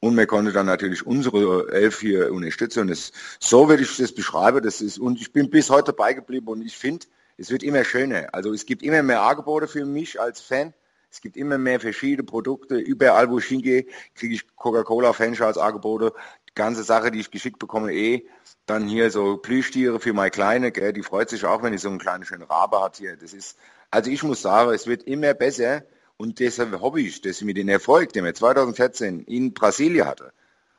Und 0.00 0.16
man 0.16 0.26
konnte 0.26 0.52
dann 0.52 0.66
natürlich 0.66 1.06
unsere 1.06 1.72
Elf 1.72 2.00
hier 2.00 2.32
unterstützen. 2.32 2.80
Und 2.80 2.90
das, 2.90 3.12
so 3.38 3.68
würde 3.68 3.84
ich 3.84 3.96
das 3.96 4.12
beschreiben. 4.12 4.62
Das 4.62 4.80
ist, 4.80 4.98
und 4.98 5.20
ich 5.20 5.32
bin 5.32 5.50
bis 5.50 5.70
heute 5.70 5.92
dabei 5.92 6.12
geblieben 6.12 6.48
und 6.48 6.62
ich 6.62 6.76
finde, 6.76 7.06
es 7.36 7.50
wird 7.50 7.62
immer 7.62 7.84
schöner. 7.84 8.28
Also 8.32 8.52
es 8.52 8.66
gibt 8.66 8.82
immer 8.82 9.02
mehr 9.02 9.22
Angebote 9.22 9.68
für 9.68 9.84
mich 9.84 10.20
als 10.20 10.40
Fan. 10.40 10.74
Es 11.12 11.20
gibt 11.20 11.36
immer 11.36 11.58
mehr 11.58 11.78
verschiedene 11.78 12.24
Produkte. 12.24 12.76
Überall, 12.76 13.30
wo 13.30 13.38
ich 13.38 13.44
hingehe, 13.44 13.84
kriege 14.14 14.34
ich 14.34 14.56
Coca-Cola-Fanschals 14.56 15.58
Angebote 15.58 16.14
ganze 16.54 16.82
Sache, 16.82 17.10
die 17.10 17.20
ich 17.20 17.30
geschickt 17.30 17.58
bekomme, 17.58 17.92
eh. 17.92 18.26
Dann 18.66 18.86
hier 18.88 19.10
so 19.10 19.36
Plüschtiere 19.36 20.00
für 20.00 20.12
meine 20.12 20.30
Kleine, 20.30 20.72
gell, 20.72 20.92
die 20.92 21.02
freut 21.02 21.30
sich 21.30 21.44
auch, 21.44 21.62
wenn 21.62 21.74
ich 21.74 21.80
so 21.80 21.88
einen 21.88 21.98
kleinen 21.98 22.24
schönen 22.24 22.44
Rabe 22.44 22.80
hat 22.80 22.96
hier. 22.96 23.16
Das 23.16 23.32
ist, 23.32 23.58
also 23.90 24.10
ich 24.10 24.22
muss 24.22 24.42
sagen, 24.42 24.72
es 24.72 24.86
wird 24.86 25.02
immer 25.04 25.34
besser 25.34 25.82
und 26.16 26.38
deshalb 26.38 26.78
hoffe 26.80 27.00
ich, 27.00 27.20
dass 27.20 27.38
ich 27.38 27.44
mir 27.44 27.54
den 27.54 27.68
Erfolg, 27.68 28.12
den 28.12 28.24
wir 28.24 28.34
2014 28.34 29.24
in 29.24 29.54
Brasilien 29.54 30.06
hatte, 30.06 30.32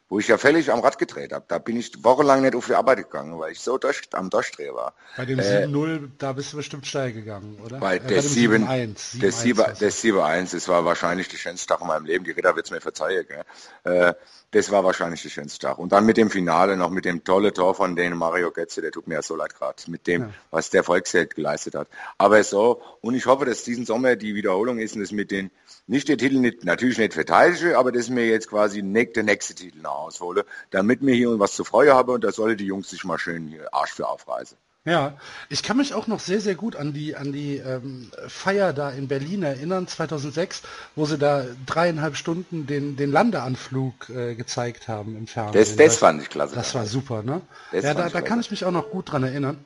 wo 0.09 0.19
ich 0.19 0.27
ja 0.27 0.37
völlig 0.37 0.71
am 0.71 0.79
Rad 0.79 0.97
gedreht 0.99 1.33
habe. 1.33 1.45
Da 1.47 1.57
bin 1.57 1.77
ich 1.77 2.03
wochenlang 2.03 2.41
nicht 2.41 2.55
auf 2.55 2.67
die 2.67 2.75
Arbeit 2.75 2.97
gegangen, 2.97 3.39
weil 3.39 3.51
ich 3.51 3.59
so 3.59 3.77
durch, 3.77 4.01
am 4.11 4.29
Durchdrehen 4.29 4.75
war. 4.75 4.93
Bei 5.17 5.25
dem 5.25 5.39
äh, 5.39 5.65
7-0, 5.65 6.09
da 6.17 6.33
bist 6.33 6.53
du 6.53 6.57
bestimmt 6.57 6.85
steil 6.85 7.13
gegangen, 7.13 7.59
oder? 7.63 7.79
Bei 7.79 7.97
äh, 7.97 7.99
der 7.99 8.23
7-1. 8.23 9.19
Der 9.19 9.31
7-1, 9.31 10.51
das 10.51 10.67
war 10.67 10.85
wahrscheinlich 10.85 11.29
der 11.29 11.37
schönste 11.37 11.67
Tag 11.67 11.81
in 11.81 11.87
meinem 11.87 12.05
Leben. 12.05 12.25
Die 12.25 12.31
Ritter 12.31 12.55
wird 12.55 12.65
es 12.65 12.71
mir 12.71 12.81
verzeihen. 12.81 13.25
Gell? 13.27 13.43
Äh, 13.83 14.13
das 14.53 14.71
war 14.71 14.83
wahrscheinlich 14.83 15.23
der 15.23 15.29
schönste 15.29 15.59
Tag. 15.59 15.79
Und 15.79 15.91
dann 15.91 16.05
mit 16.05 16.15
dem 16.15 16.29
Finale 16.29 16.77
noch, 16.77 16.91
mit 16.91 17.05
dem 17.05 17.23
tolle 17.23 17.53
Tor 17.53 17.73
von 17.73 17.95
denen 17.95 18.17
Mario 18.17 18.51
Götze, 18.51 18.81
der 18.81 18.91
tut 18.91 19.07
mir 19.07 19.15
ja 19.15 19.21
so 19.23 19.35
leid 19.35 19.55
gerade, 19.55 19.81
mit 19.87 20.05
dem, 20.05 20.21
ja. 20.21 20.29
was 20.51 20.69
der 20.69 20.83
Volksheld 20.83 21.35
geleistet 21.35 21.73
hat. 21.73 21.87
Aber 22.19 22.43
so, 22.43 22.81
und 23.01 23.15
ich 23.15 23.25
hoffe, 23.25 23.45
dass 23.45 23.63
diesen 23.63 23.85
Sommer 23.85 24.15
die 24.15 24.35
Wiederholung 24.35 24.77
ist 24.77 24.95
und 24.95 25.01
dass 25.01 25.11
mit 25.11 25.31
den, 25.31 25.49
nicht 25.87 26.07
der 26.07 26.17
Titel 26.17 26.37
nicht, 26.37 26.63
natürlich 26.63 26.99
nicht 26.99 27.13
verteidige, 27.13 27.77
aber 27.79 27.91
dass 27.91 28.09
mir 28.09 28.27
jetzt 28.27 28.47
quasi 28.47 28.83
der 28.83 29.23
nächste 29.23 29.55
Titel 29.55 29.79
noch 29.81 30.05
aushole, 30.05 30.45
damit 30.69 31.01
mir 31.01 31.15
hier 31.15 31.39
was 31.39 31.55
zu 31.55 31.63
freuen 31.63 31.93
habe 31.93 32.11
und 32.11 32.23
da 32.23 32.31
sollen 32.31 32.55
die 32.55 32.67
Jungs 32.67 32.91
sich 32.91 33.03
mal 33.03 33.17
schön 33.17 33.47
hier 33.47 33.73
Arsch 33.73 33.93
für 33.93 34.07
aufreißen. 34.07 34.57
Ja, 34.85 35.17
ich 35.47 35.63
kann 35.63 35.77
mich 35.77 35.93
auch 35.93 36.07
noch 36.07 36.19
sehr, 36.19 36.41
sehr 36.41 36.55
gut 36.55 36.75
an 36.75 36.91
die, 36.91 37.15
an 37.15 37.31
die 37.31 37.55
ähm, 37.55 38.11
Feier 38.27 38.73
da 38.73 38.89
in 38.89 39.07
Berlin 39.07 39.41
erinnern, 39.41 39.87
2006, 39.87 40.61
wo 40.95 41.05
sie 41.05 41.17
da 41.17 41.45
dreieinhalb 41.65 42.17
Stunden 42.17 42.67
den, 42.67 42.97
den 42.97 43.09
Landeanflug 43.09 44.09
äh, 44.09 44.35
gezeigt 44.35 44.89
haben 44.89 45.15
im 45.15 45.27
Fernsehen. 45.27 45.61
Das, 45.61 45.77
das 45.77 45.97
fand 45.97 46.21
ich 46.21 46.29
klasse. 46.29 46.55
Das 46.55 46.75
war 46.75 46.85
super, 46.85 47.23
ne? 47.23 47.41
Das 47.71 47.85
ja, 47.85 47.93
da, 47.93 48.09
da 48.09 48.21
kann 48.21 48.41
ich 48.41 48.51
mich 48.51 48.65
auch 48.65 48.71
noch 48.71 48.89
gut 48.89 49.13
dran 49.13 49.23
erinnern. 49.23 49.63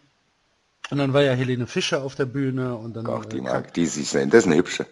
Und 0.92 1.00
dann 1.00 1.14
war 1.14 1.24
ja 1.24 1.34
Helene 1.34 1.66
Fischer 1.66 2.04
auf 2.04 2.14
der 2.14 2.26
Bühne 2.26 2.76
und 2.76 2.94
dann. 2.96 3.08
Ach, 3.08 3.26
die 3.26 3.40
äh, 3.40 3.42
mag, 3.42 3.74
die 3.74 3.88
sich 3.88 4.10
sehen, 4.10 4.30
das 4.30 4.44
ist 4.44 4.48
eine 4.48 4.56
hübsche. 4.58 4.86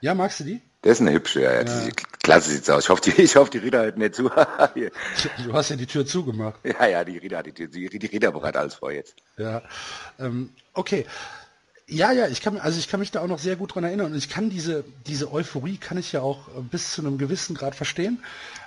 Ja, 0.00 0.14
magst 0.14 0.38
du 0.40 0.44
die? 0.44 0.60
Das 0.82 0.92
ist 0.92 1.00
eine 1.00 1.12
hübsche, 1.12 1.42
ja. 1.42 1.54
ja. 1.54 1.64
Die, 1.64 1.92
klasse 2.22 2.50
sieht's 2.50 2.68
aus. 2.68 2.84
Ich 2.84 2.90
hoffe, 2.90 3.02
die, 3.02 3.10
ich 3.22 3.36
hoffe, 3.36 3.50
die 3.50 3.58
Rita 3.58 3.78
hört 3.78 3.98
nicht 3.98 4.14
zu. 4.14 4.24
du 5.44 5.52
hast 5.52 5.70
ja 5.70 5.76
die 5.76 5.86
Tür 5.86 6.04
zugemacht. 6.06 6.60
Ja, 6.64 6.86
ja, 6.86 7.04
die 7.04 7.18
Rita, 7.18 7.42
die, 7.42 7.52
die, 7.52 7.98
die 7.98 8.06
Rita 8.06 8.30
bereitet 8.30 8.56
alles 8.56 8.74
vor 8.74 8.92
jetzt. 8.92 9.14
Ja, 9.36 9.62
ähm, 10.18 10.50
okay. 10.74 11.06
Ja, 11.86 12.12
ja, 12.12 12.28
ich 12.28 12.40
kann, 12.40 12.58
also 12.58 12.78
ich 12.78 12.88
kann 12.88 13.00
mich 13.00 13.10
da 13.10 13.20
auch 13.20 13.26
noch 13.26 13.40
sehr 13.40 13.56
gut 13.56 13.74
dran 13.74 13.84
erinnern 13.84 14.12
und 14.12 14.16
ich 14.16 14.28
kann 14.28 14.50
diese, 14.50 14.84
diese 15.06 15.32
Euphorie 15.32 15.76
kann 15.76 15.98
ich 15.98 16.12
ja 16.12 16.22
auch 16.22 16.48
äh, 16.48 16.60
bis 16.60 16.92
zu 16.92 17.02
einem 17.02 17.18
gewissen 17.18 17.54
Grad 17.54 17.74
verstehen. 17.74 18.22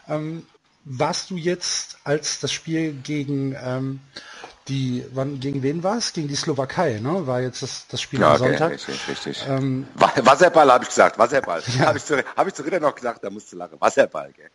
Ähm, 0.08 0.46
warst 0.84 1.32
du 1.32 1.38
jetzt, 1.38 1.98
als 2.04 2.40
das 2.40 2.52
Spiel 2.52 2.94
gegen 2.94 3.56
ähm, 3.60 4.00
die, 4.68 5.06
wann, 5.14 5.40
gegen 5.40 5.62
wen 5.62 5.84
war 5.84 5.98
es? 5.98 6.14
Gegen 6.14 6.28
die 6.28 6.36
Slowakei, 6.36 7.00
ne? 7.00 7.28
War 7.28 7.42
jetzt 7.42 7.62
das, 7.62 7.86
das 7.88 8.02
Spiel 8.02 8.20
ja, 8.20 8.32
am 8.32 8.38
Sonntag. 8.38 8.74
Okay, 8.74 8.92
richtig, 8.92 9.08
richtig. 9.08 9.46
Ähm, 9.48 9.88
Wasserball 9.96 10.72
habe 10.72 10.84
ich 10.84 10.90
gesagt, 10.90 11.20
Wasserball. 11.20 11.62
Ja. 11.78 11.88
Habe 11.88 11.98
ich, 11.98 12.06
zu, 12.06 12.18
hab 12.18 12.48
ich 12.48 12.54
zu 12.54 12.64
Ritter 12.64 12.80
noch 12.80 12.96
gesagt, 12.96 13.24
da 13.24 13.30
musst 13.30 13.52
du 13.52 13.58
lachen. 13.58 13.80
Wasserball, 13.80 14.32
gell? 14.34 14.50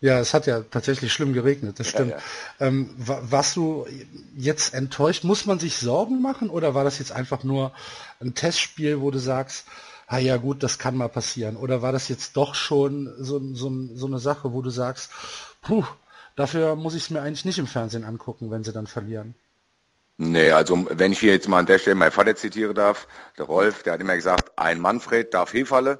Ja, 0.00 0.18
es 0.18 0.34
hat 0.34 0.46
ja 0.46 0.60
tatsächlich 0.60 1.12
schlimm 1.12 1.32
geregnet, 1.32 1.80
das 1.80 1.88
stimmt. 1.88 2.10
Ja, 2.10 2.18
ja. 2.60 2.66
Ähm, 2.66 2.90
warst 2.98 3.56
du 3.56 3.86
jetzt 4.36 4.74
enttäuscht? 4.74 5.24
Muss 5.24 5.46
man 5.46 5.58
sich 5.58 5.78
Sorgen 5.78 6.20
machen 6.20 6.50
oder 6.50 6.74
war 6.74 6.84
das 6.84 6.98
jetzt 6.98 7.12
einfach 7.12 7.44
nur 7.44 7.72
ein 8.20 8.34
Testspiel, 8.34 9.00
wo 9.00 9.10
du 9.10 9.18
sagst, 9.18 9.66
ah 10.06 10.18
ja 10.18 10.36
gut, 10.36 10.62
das 10.62 10.78
kann 10.78 10.96
mal 10.96 11.08
passieren? 11.08 11.56
Oder 11.56 11.80
war 11.80 11.92
das 11.92 12.08
jetzt 12.08 12.36
doch 12.36 12.54
schon 12.54 13.12
so, 13.18 13.40
so, 13.54 13.72
so 13.94 14.06
eine 14.06 14.18
Sache, 14.18 14.52
wo 14.52 14.60
du 14.60 14.68
sagst, 14.68 15.10
puh, 15.62 15.84
dafür 16.36 16.76
muss 16.76 16.94
ich 16.94 17.04
es 17.04 17.10
mir 17.10 17.22
eigentlich 17.22 17.46
nicht 17.46 17.58
im 17.58 17.66
Fernsehen 17.66 18.04
angucken, 18.04 18.50
wenn 18.50 18.64
sie 18.64 18.72
dann 18.72 18.86
verlieren? 18.86 19.34
Nee, 20.18 20.50
also 20.50 20.86
wenn 20.90 21.12
ich 21.12 21.18
hier 21.18 21.32
jetzt 21.32 21.48
mal 21.48 21.58
an 21.58 21.66
der 21.66 21.78
Stelle 21.78 21.94
meinen 21.94 22.10
Vater 22.12 22.34
zitieren 22.36 22.74
darf, 22.74 23.06
der 23.36 23.44
Rolf, 23.44 23.82
der 23.82 23.94
hat 23.94 24.00
immer 24.00 24.16
gesagt, 24.16 24.58
ein 24.58 24.80
Manfred 24.80 25.34
darf 25.34 25.52
hinfallen, 25.52 25.98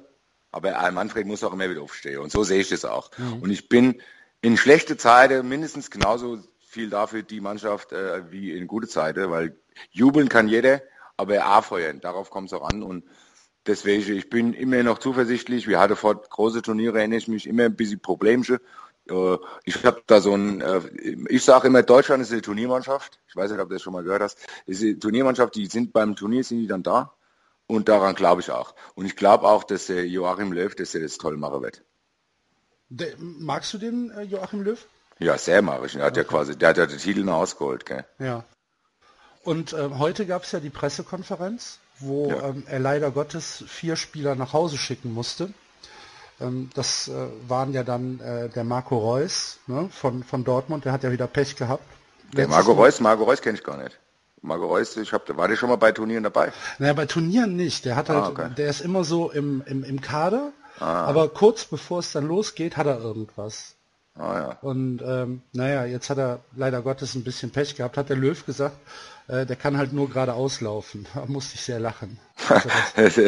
aber 0.51 0.79
ein 0.79 0.95
Manfred 0.95 1.27
muss 1.27 1.43
auch 1.43 1.53
immer 1.53 1.69
wieder 1.69 1.83
aufstehen. 1.83 2.19
Und 2.19 2.31
so 2.31 2.43
sehe 2.43 2.61
ich 2.61 2.69
das 2.69 2.83
auch. 2.83 3.11
Mhm. 3.17 3.43
Und 3.43 3.51
ich 3.51 3.69
bin 3.69 4.01
in 4.41 4.57
schlechte 4.57 4.97
Zeiten 4.97 5.47
mindestens 5.47 5.91
genauso 5.91 6.39
viel 6.59 6.89
dafür 6.89 7.21
die 7.21 7.41
Mannschaft 7.41 7.91
äh, 7.91 8.31
wie 8.31 8.51
in 8.51 8.67
gute 8.67 8.87
Zeiten, 8.87 9.29
weil 9.29 9.55
jubeln 9.91 10.29
kann 10.29 10.47
jeder, 10.47 10.81
aber 11.15 11.45
anfeuern, 11.45 12.01
darauf 12.01 12.31
kommt 12.31 12.47
es 12.47 12.53
auch 12.53 12.67
an. 12.67 12.81
Und 12.81 13.03
deswegen, 13.67 14.15
ich 14.15 14.29
bin 14.29 14.53
immer 14.53 14.81
noch 14.81 14.97
zuversichtlich. 14.97 15.67
Wir 15.67 15.79
hatten 15.79 15.95
vor 15.95 16.19
große 16.21 16.63
Turniere, 16.63 16.99
erinnere 16.99 17.19
ich 17.19 17.27
mich, 17.27 17.47
immer 17.47 17.65
ein 17.65 17.75
bisschen 17.75 17.99
Problemchen. 17.99 18.57
Äh, 19.09 19.37
ich 19.65 19.83
habe 19.85 20.01
da 20.07 20.21
so 20.21 20.33
ein, 20.33 20.61
äh, 20.61 20.81
ich 21.29 21.43
sage 21.43 21.67
immer, 21.67 21.83
Deutschland 21.83 22.21
ist 22.21 22.31
eine 22.31 22.41
Turniermannschaft. 22.41 23.19
Ich 23.27 23.35
weiß 23.35 23.51
nicht, 23.51 23.59
ob 23.59 23.69
du 23.69 23.75
das 23.75 23.81
schon 23.81 23.93
mal 23.93 24.03
gehört 24.03 24.21
hast. 24.21 24.37
ist 24.65 24.81
eine 24.81 24.99
Turniermannschaft, 24.99 25.55
die 25.55 25.67
sind 25.67 25.93
beim 25.93 26.15
Turnier, 26.15 26.43
sind 26.43 26.59
die 26.59 26.67
dann 26.67 26.83
da. 26.83 27.13
Und 27.67 27.89
daran 27.89 28.15
glaube 28.15 28.41
ich 28.41 28.51
auch. 28.51 28.75
Und 28.95 29.05
ich 29.05 29.15
glaube 29.15 29.47
auch, 29.47 29.63
dass 29.63 29.87
der 29.87 30.07
Joachim 30.07 30.53
Löw, 30.53 30.73
dass 30.73 30.95
er 30.95 31.01
das 31.01 31.17
toll 31.17 31.37
machen 31.37 31.61
wird. 31.61 31.83
Der, 32.89 33.13
magst 33.17 33.73
du 33.73 33.77
den 33.77 34.11
äh, 34.11 34.23
Joachim 34.23 34.61
Löw? 34.61 34.79
Ja, 35.19 35.37
sehr 35.37 35.61
mag 35.61 35.83
ich. 35.85 35.95
Er 35.95 36.05
hat 36.05 36.13
okay. 36.13 36.21
ja 36.21 36.23
quasi, 36.23 36.57
der 36.57 36.69
hat 36.69 36.77
ja 36.77 36.85
den 36.85 36.99
Titel 36.99 37.23
noch 37.23 37.37
ausgeholt, 37.37 37.85
gell? 37.85 38.05
Ja. 38.19 38.45
Und 39.43 39.73
äh, 39.73 39.89
heute 39.97 40.25
gab 40.25 40.43
es 40.43 40.51
ja 40.51 40.59
die 40.59 40.69
Pressekonferenz, 40.69 41.79
wo 41.99 42.29
ja. 42.29 42.49
ähm, 42.49 42.63
er 42.67 42.79
leider 42.79 43.11
Gottes 43.11 43.63
vier 43.67 43.95
Spieler 43.95 44.35
nach 44.35 44.53
Hause 44.53 44.77
schicken 44.77 45.13
musste. 45.13 45.53
Ähm, 46.39 46.69
das 46.73 47.07
äh, 47.07 47.27
waren 47.47 47.73
ja 47.73 47.83
dann 47.83 48.19
äh, 48.19 48.49
der 48.49 48.63
Marco 48.63 48.97
Reus 48.97 49.59
ne, 49.67 49.89
von, 49.91 50.23
von 50.23 50.43
Dortmund, 50.43 50.85
der 50.85 50.91
hat 50.91 51.03
ja 51.03 51.11
wieder 51.11 51.27
Pech 51.27 51.55
gehabt. 51.55 51.83
Der 52.33 52.47
Marco 52.47 52.73
Reus, 52.73 52.99
Marco 52.99 53.23
Reus 53.23 53.41
kenne 53.41 53.57
ich 53.57 53.63
gar 53.63 53.77
nicht. 53.77 53.97
Marco 54.41 54.67
Reus, 54.67 54.95
ich 54.97 55.13
hab, 55.13 55.35
war 55.35 55.47
der 55.47 55.55
schon 55.55 55.69
mal 55.69 55.77
bei 55.77 55.91
Turnieren 55.91 56.23
dabei? 56.23 56.51
Naja, 56.77 56.93
bei 56.93 57.05
Turnieren 57.05 57.55
nicht. 57.55 57.85
Der 57.85 57.95
hat 57.95 58.09
halt, 58.09 58.23
ah, 58.23 58.29
okay. 58.29 58.49
der 58.55 58.69
ist 58.69 58.81
immer 58.81 59.03
so 59.03 59.31
im, 59.31 59.63
im, 59.65 59.83
im 59.83 59.99
Kader, 59.99 60.51
ah. 60.79 61.05
aber 61.05 61.29
kurz 61.29 61.65
bevor 61.65 61.99
es 61.99 62.11
dann 62.11 62.27
losgeht, 62.27 62.77
hat 62.77 62.85
er 62.85 62.99
irgendwas. 62.99 63.76
Ah, 64.17 64.39
ja. 64.39 64.57
Und 64.61 65.01
ähm, 65.05 65.41
naja, 65.53 65.85
jetzt 65.85 66.09
hat 66.09 66.17
er 66.17 66.39
leider 66.55 66.81
Gottes 66.81 67.15
ein 67.15 67.23
bisschen 67.23 67.51
Pech 67.51 67.75
gehabt, 67.75 67.97
hat 67.97 68.09
der 68.09 68.17
Löw 68.17 68.45
gesagt, 68.45 68.77
äh, 69.27 69.45
der 69.45 69.55
kann 69.55 69.77
halt 69.77 69.93
nur 69.93 70.09
geradeaus 70.09 70.61
laufen. 70.61 71.05
Da 71.13 71.25
musste 71.27 71.55
ich 71.55 71.61
sehr 71.61 71.79
lachen. 71.79 72.19
Also 72.95 73.21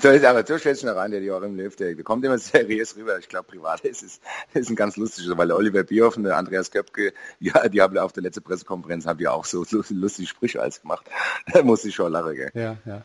so 0.00 0.08
ist 0.10 0.24
aber 0.24 0.46
so 0.46 0.58
stellst 0.58 0.82
du 0.82 0.94
rein, 0.94 1.10
der 1.10 1.22
Joachim 1.22 1.56
Löw, 1.56 1.74
der, 1.76 1.94
kommt 2.02 2.24
immer 2.24 2.38
seriös 2.38 2.96
rüber. 2.96 3.18
Ich 3.18 3.28
glaube, 3.28 3.48
privat 3.48 3.80
ist 3.82 4.02
es 4.02 4.20
ist 4.54 4.70
ein 4.70 4.76
ganz 4.76 4.96
lustiges, 4.96 5.36
weil 5.36 5.52
Oliver 5.52 5.84
Bierhoff 5.84 6.16
und 6.16 6.24
der 6.24 6.36
Andreas 6.36 6.70
Köpke, 6.70 7.12
ja, 7.40 7.68
die 7.68 7.80
haben 7.80 7.96
auf 7.98 8.12
der 8.12 8.22
letzten 8.22 8.42
Pressekonferenz 8.42 9.06
haben 9.06 9.20
ja 9.20 9.30
auch 9.30 9.44
so 9.44 9.64
lustige 9.70 10.28
Sprüche 10.28 10.60
als 10.60 10.82
gemacht. 10.82 11.06
Da 11.52 11.62
musste 11.62 11.88
ich 11.88 11.94
schon 11.94 12.12
lachen, 12.12 12.34
gell? 12.34 12.50
Ja, 12.54 12.76
ja. 12.84 13.04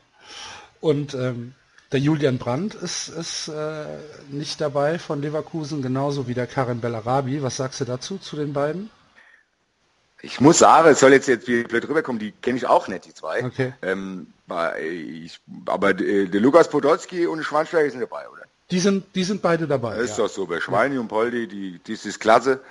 Und 0.79 1.13
ähm, 1.13 1.53
der 1.91 1.99
Julian 1.99 2.37
Brandt 2.37 2.73
ist, 2.75 3.09
ist 3.09 3.49
äh, 3.49 3.85
nicht 4.29 4.61
dabei 4.61 4.97
von 4.97 5.21
Leverkusen, 5.21 5.81
genauso 5.81 6.27
wie 6.27 6.33
der 6.33 6.47
Karim 6.47 6.79
Bellarabi. 6.79 7.43
Was 7.43 7.57
sagst 7.57 7.81
du 7.81 7.85
dazu, 7.85 8.17
zu 8.17 8.35
den 8.35 8.53
beiden? 8.53 8.89
Ich 10.21 10.39
muss 10.39 10.59
sagen, 10.59 10.89
es 10.89 10.99
soll 10.99 11.13
jetzt, 11.13 11.27
jetzt 11.27 11.45
blöd 11.45 11.71
rüberkommen, 11.71 12.19
die 12.19 12.31
kenne 12.31 12.57
ich 12.57 12.67
auch 12.67 12.87
nicht, 12.87 13.05
die 13.05 13.13
zwei. 13.13 13.43
Okay. 13.43 13.73
Ähm, 13.81 14.27
ich, 14.79 15.39
aber 15.65 15.89
äh, 15.99 16.27
der 16.27 16.41
Lukas 16.41 16.69
Podolski 16.69 17.25
und 17.25 17.43
Schweinsteiger 17.43 17.89
sind 17.89 18.01
dabei, 18.01 18.29
oder? 18.29 18.43
Die 18.69 18.79
sind, 18.79 19.03
die 19.15 19.23
sind 19.23 19.41
beide 19.41 19.67
dabei. 19.67 19.95
Das 19.97 20.11
ist 20.11 20.17
ja. 20.17 20.25
doch 20.25 20.31
so. 20.31 20.45
Bei 20.45 20.61
Schweini 20.61 20.97
und 20.97 21.09
Poldi, 21.09 21.47
die, 21.47 21.79
die 21.79 21.93
ist 21.93 22.19
klasse. 22.19 22.61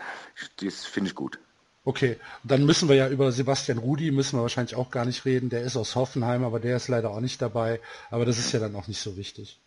Das 0.63 0.87
finde 0.87 1.11
ich 1.11 1.15
gut. 1.15 1.39
Okay, 1.83 2.19
dann 2.45 2.67
müssen 2.67 2.89
wir 2.89 2.97
ja 2.97 3.09
über 3.09 3.33
Sebastian 3.33 3.79
Rudi 3.79 4.11
müssen 4.11 4.39
wir 4.39 4.43
wahrscheinlich 4.43 4.75
auch 4.77 4.91
gar 4.91 5.07
nicht 5.07 5.25
reden. 5.25 5.49
Der 5.49 5.63
ist 5.63 5.77
aus 5.77 5.97
Hoffenheim, 5.97 6.45
aber 6.45 6.61
der 6.61 6.77
ist 6.77 6.89
leider 6.89 7.11
auch 7.11 7.21
nicht 7.21 7.41
dabei. 7.41 7.81
Aber 8.11 8.27
das 8.27 8.39
ist 8.39 8.53
ja 8.53 8.61
dann 8.61 8.77
auch 8.77 8.87
nicht 8.87 9.01
so 9.01 9.17
wichtig. 9.17 9.61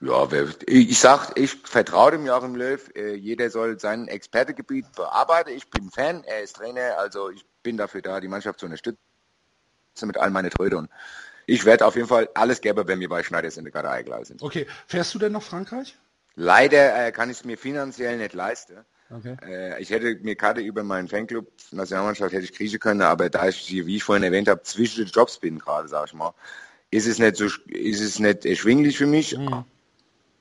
Ja, 0.00 0.28
ich 0.66 0.98
sag, 1.00 1.36
ich 1.36 1.56
vertraue 1.64 2.12
dem 2.12 2.26
Joachim 2.26 2.54
Löw. 2.54 2.94
Äh, 2.94 3.14
jeder 3.14 3.50
soll 3.50 3.80
sein 3.80 4.06
Expertegebiet 4.06 4.92
bearbeiten. 4.92 5.50
Ich 5.50 5.68
bin 5.70 5.90
Fan, 5.90 6.22
er 6.24 6.42
ist 6.42 6.56
Trainer, 6.56 6.98
also 6.98 7.30
ich 7.30 7.44
bin 7.62 7.76
dafür 7.76 8.02
da, 8.02 8.20
die 8.20 8.28
Mannschaft 8.28 8.60
zu 8.60 8.66
unterstützen 8.66 8.98
mit 10.02 10.18
all 10.18 10.30
meinen 10.30 10.50
Tröde. 10.50 10.76
Und 10.76 10.90
ich 11.46 11.64
werde 11.64 11.86
auf 11.86 11.96
jeden 11.96 12.06
Fall 12.06 12.28
alles 12.34 12.60
geben, 12.60 12.86
wenn 12.86 13.00
wir 13.00 13.08
bei 13.08 13.24
Schneiders 13.24 13.56
in 13.56 13.64
der 13.64 13.72
Karte 13.72 13.90
eingeladen 13.90 14.26
sind. 14.26 14.42
Okay, 14.42 14.66
fährst 14.86 15.14
du 15.14 15.18
denn 15.18 15.32
nach 15.32 15.42
Frankreich? 15.42 15.98
Leider 16.36 17.06
äh, 17.06 17.10
kann 17.10 17.30
ich 17.30 17.38
es 17.38 17.44
mir 17.44 17.58
finanziell 17.58 18.18
nicht 18.18 18.34
leisten. 18.34 18.84
Okay. 19.10 19.36
Äh, 19.42 19.80
ich 19.80 19.90
hätte 19.90 20.16
mir 20.22 20.36
Karte 20.36 20.60
über 20.60 20.82
meinen 20.82 21.08
Fanclub 21.08 21.50
Nationalmannschaft 21.70 22.32
hätte 22.32 22.44
ich 22.44 22.52
kriegen 22.52 22.78
können, 22.78 23.02
aber 23.02 23.30
da 23.30 23.48
ich, 23.48 23.70
wie 23.70 23.96
ich 23.96 24.04
vorhin 24.04 24.22
erwähnt 24.22 24.48
habe, 24.48 24.62
zwischen 24.62 25.04
den 25.04 25.10
Jobs 25.10 25.38
bin 25.38 25.58
gerade, 25.58 25.88
sag 25.88 26.06
ich 26.08 26.14
mal, 26.14 26.34
ist 26.90 27.06
es 27.06 27.18
nicht 27.18 27.36
so, 27.36 27.46
ist 27.66 28.00
es 28.00 28.18
nicht 28.18 28.44
erschwinglich 28.44 28.98
für 28.98 29.06
mich. 29.06 29.36
Mhm. 29.36 29.64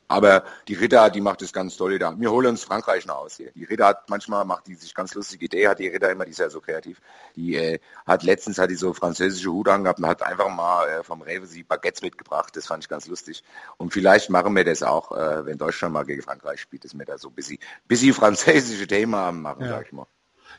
Aber 0.09 0.45
die 0.67 0.73
Ritter, 0.73 1.09
die 1.09 1.19
macht 1.19 1.41
es 1.41 1.51
ganz 1.51 1.75
toll 1.75 1.99
da. 1.99 2.17
Wir 2.17 2.31
holen 2.31 2.47
uns 2.47 2.63
Frankreich 2.63 3.05
noch 3.05 3.17
aus 3.17 3.35
hier. 3.35 3.51
Die 3.51 3.65
Ritter 3.65 3.87
hat 3.87 4.09
manchmal 4.09 4.45
macht 4.45 4.67
die 4.67 4.75
sich 4.75 4.93
ganz 4.93 5.13
lustige 5.13 5.45
Idee, 5.45 5.67
hat 5.67 5.79
die 5.79 5.87
Ritter 5.87 6.09
immer, 6.09 6.23
die 6.23 6.31
ist 6.31 6.39
ja 6.39 6.49
so 6.49 6.61
kreativ. 6.61 7.01
Die 7.35 7.55
äh, 7.55 7.79
hat 8.05 8.23
letztens 8.23 8.57
hat 8.57 8.69
die 8.69 8.75
so 8.75 8.93
französische 8.93 9.51
Hut 9.51 9.67
angehabt 9.67 9.99
und 9.99 10.07
hat 10.07 10.23
einfach 10.23 10.49
mal 10.49 10.87
äh, 10.87 11.03
vom 11.03 11.21
Rewe 11.21 11.45
sie 11.45 11.63
Baguettes 11.63 12.01
mitgebracht. 12.01 12.55
Das 12.55 12.67
fand 12.67 12.83
ich 12.83 12.89
ganz 12.89 13.07
lustig. 13.07 13.43
Und 13.77 13.91
vielleicht 13.91 14.29
machen 14.29 14.55
wir 14.55 14.63
das 14.63 14.81
auch, 14.81 15.11
äh, 15.11 15.45
wenn 15.45 15.57
Deutschland 15.57 15.93
mal 15.93 16.05
gegen 16.05 16.21
Frankreich 16.21 16.61
spielt, 16.61 16.85
dass 16.85 16.97
wir 16.97 17.05
da 17.05 17.17
so 17.17 17.27
ein 17.27 17.35
bisschen, 17.35 17.57
bisschen 17.87 18.13
französische 18.13 18.87
Themen 18.87 19.41
machen, 19.41 19.63
ja. 19.63 19.69
sag 19.69 19.87
ich 19.87 19.91
mal. 19.91 20.07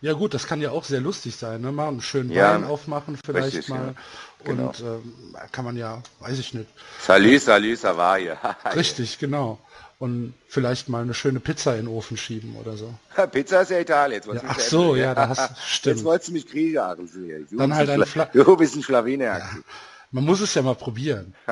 Ja 0.01 0.13
gut, 0.13 0.35
das 0.35 0.47
kann 0.47 0.61
ja 0.61 0.71
auch 0.71 0.85
sehr 0.85 1.01
lustig 1.01 1.37
sein, 1.37 1.61
ne? 1.61 1.73
Mal 1.73 1.89
einen 1.89 2.01
schönen 2.01 2.31
ja, 2.31 2.55
Wein 2.55 2.65
aufmachen 2.65 3.19
vielleicht 3.23 3.57
richtig, 3.57 3.69
mal. 3.69 3.87
Ja. 3.89 3.95
Genau. 4.45 4.69
Und 4.69 4.81
ähm, 4.81 5.37
kann 5.51 5.65
man 5.65 5.77
ja, 5.77 6.03
weiß 6.21 6.39
ich 6.39 6.55
nicht. 6.55 6.69
Ça 7.05 7.97
va 7.97 8.17
hier. 8.17 8.39
richtig, 8.75 9.19
genau. 9.19 9.59
Und 9.99 10.35
vielleicht 10.47 10.89
mal 10.89 11.03
eine 11.03 11.13
schöne 11.13 11.41
Pizza 11.41 11.73
in 11.75 11.87
den 11.87 11.89
Ofen 11.89 12.17
schieben 12.17 12.55
oder 12.55 12.77
so. 12.77 12.95
Pizza 13.33 13.63
ist 13.63 13.73
ja 13.73 13.81
Italien. 13.81 14.23
Ja, 14.33 14.41
ach 14.47 14.61
so, 14.61 14.95
ja, 14.95 15.13
da 15.15 15.31
hast 15.31 15.59
stimmt. 15.67 15.97
Jetzt 15.97 16.05
wolltest 16.05 16.29
du 16.29 16.33
mich 16.35 16.47
kriegen, 16.47 16.75
Du 17.51 17.57
Dann 17.57 17.75
halt 17.75 17.91
ein 17.91 18.07
Fla 18.07 18.27
Du 18.27 18.57
bist 18.57 18.77
ein 18.77 18.83
Schlawiner. 18.85 19.25
Ja. 19.25 19.51
Man 20.13 20.25
muss 20.25 20.41
es 20.41 20.55
ja 20.55 20.63
mal 20.63 20.77
probieren. 20.77 21.35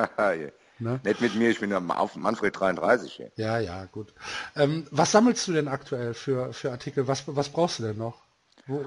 Ne? 0.79 0.99
Nicht 1.03 1.21
mit 1.21 1.33
mir, 1.33 1.49
ich 1.49 1.59
bin 1.59 1.73
auf 1.73 2.15
Manfred 2.15 2.59
33. 2.59 3.11
Hier. 3.11 3.31
Ja, 3.35 3.57
ja, 3.57 3.85
gut. 3.85 4.13
Ähm, 4.55 4.85
was 4.91 5.11
sammelst 5.11 5.47
du 5.47 5.53
denn 5.53 5.67
aktuell 5.67 6.13
für, 6.13 6.53
für 6.53 6.69
Artikel? 6.69 7.07
Was, 7.07 7.23
was 7.25 7.49
brauchst 7.49 7.79
du 7.79 7.83
denn 7.83 7.97
noch? 7.97 8.26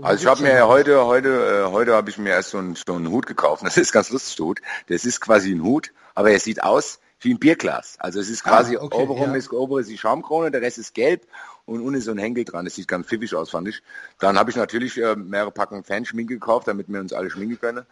Also 0.03 0.23
ich 0.23 0.27
habe 0.27 0.43
mir 0.43 0.67
heute, 0.69 1.07
heute, 1.07 1.65
äh, 1.67 1.71
heute 1.71 1.95
habe 1.95 2.11
ich 2.11 2.19
mir 2.19 2.31
erst 2.31 2.51
so 2.51 2.59
einen, 2.59 2.75
so 2.75 2.95
einen 2.95 3.09
Hut 3.11 3.27
gekauft. 3.27 3.65
Das 3.65 3.79
ist 3.79 3.93
ganz 3.93 4.11
lustig, 4.11 4.37
der 4.37 4.47
Hut. 4.47 4.61
Das 4.89 5.05
ist 5.05 5.21
quasi 5.21 5.53
ein 5.53 5.63
Hut, 5.63 5.93
aber 6.15 6.31
er 6.31 6.39
sieht 6.39 6.63
aus 6.63 7.01
wie 7.21 7.33
ein 7.33 7.39
Bierglas. 7.39 7.97
Also 7.99 8.21
es 8.21 8.29
ist 8.29 8.45
ah, 8.47 8.51
quasi 8.51 8.77
ah, 8.77 8.83
okay, 8.83 9.03
oberum 9.03 9.31
ja. 9.31 9.37
ist 9.37 9.53
obere 9.53 9.81
ist 9.81 9.91
die 9.91 9.99
Schaumkrone, 9.99 10.51
der 10.51 10.61
Rest 10.61 10.79
ist 10.79 10.95
gelb 10.95 11.27
und 11.65 11.81
unten 11.81 11.95
ist 11.95 12.05
so 12.05 12.11
ein 12.11 12.19
Henkel 12.19 12.45
dran. 12.45 12.65
Das 12.65 12.75
sieht 12.75 12.89
ganz 12.89 13.07
pfiffig 13.07 13.35
aus, 13.35 13.51
fand 13.51 13.69
ich. 13.69 13.83
Dann 14.19 14.39
habe 14.39 14.51
ich 14.51 14.57
natürlich 14.57 14.99
äh, 14.99 15.17
mehrere 15.17 15.51
Packen 15.51 15.83
Fanschminke 15.83 16.35
gekauft, 16.35 16.69
damit 16.69 16.89
wir 16.89 17.01
uns 17.01 17.13
alle 17.13 17.31
schminken 17.31 17.59
können. 17.59 17.87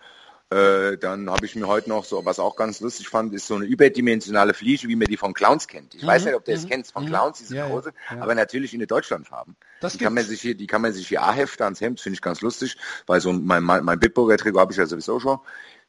Äh, 0.51 0.97
dann 0.97 1.29
habe 1.29 1.45
ich 1.45 1.55
mir 1.57 1.67
heute 1.67 1.91
noch 1.91 2.07
so, 2.07 2.25
was 2.25 2.39
auch 2.39 2.57
ganz 2.57 2.81
lustig 2.81 3.11
fand, 3.11 3.35
ist 3.35 3.47
so 3.47 3.57
eine 3.57 3.67
überdimensionale 3.67 4.55
Fliege, 4.55 4.89
wie 4.89 4.97
man 4.97 5.07
die 5.07 5.19
von 5.19 5.35
Clowns 5.35 5.69
kennt. 5.69 5.95
Ich 5.95 6.03
mhm. 6.03 6.07
weiß 6.07 6.25
nicht, 6.25 6.35
ob 6.35 6.45
du 6.47 6.53
das 6.53 6.65
mhm. 6.65 6.69
kennst, 6.71 6.93
von 6.93 7.05
mhm. 7.05 7.09
Clowns, 7.09 7.39
diese 7.39 7.57
ja, 7.57 7.69
große, 7.69 7.93
ja. 8.11 8.23
aber 8.23 8.35
natürlich 8.35 8.73
in 8.73 8.79
den 8.79 8.89
Deutschlandfarben. 8.89 9.57
Das 9.81 9.93
die 9.93 9.99
kann 9.99 10.15
man 10.15 10.25
sich 10.25 10.41
hier, 10.41 10.55
die 10.55 10.67
kann 10.67 10.81
man 10.81 10.95
sich 10.95 11.07
hier 11.07 11.23
A-Hefte 11.23 11.65
ans 11.65 11.83
Hemd, 11.83 12.01
finde 12.01 12.15
ich 12.15 12.23
ganz 12.23 12.41
lustig, 12.41 12.79
weil 13.07 13.21
so 13.21 13.31
mein, 13.31 13.63
mein, 13.63 13.85
mein 13.85 14.01
Bitburger 14.01 14.39
Trikot 14.39 14.61
habe 14.61 14.73
ich 14.73 14.79
ja 14.79 14.87
sowieso 14.87 15.21
schon. 15.21 15.39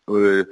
Äh, 0.09 0.45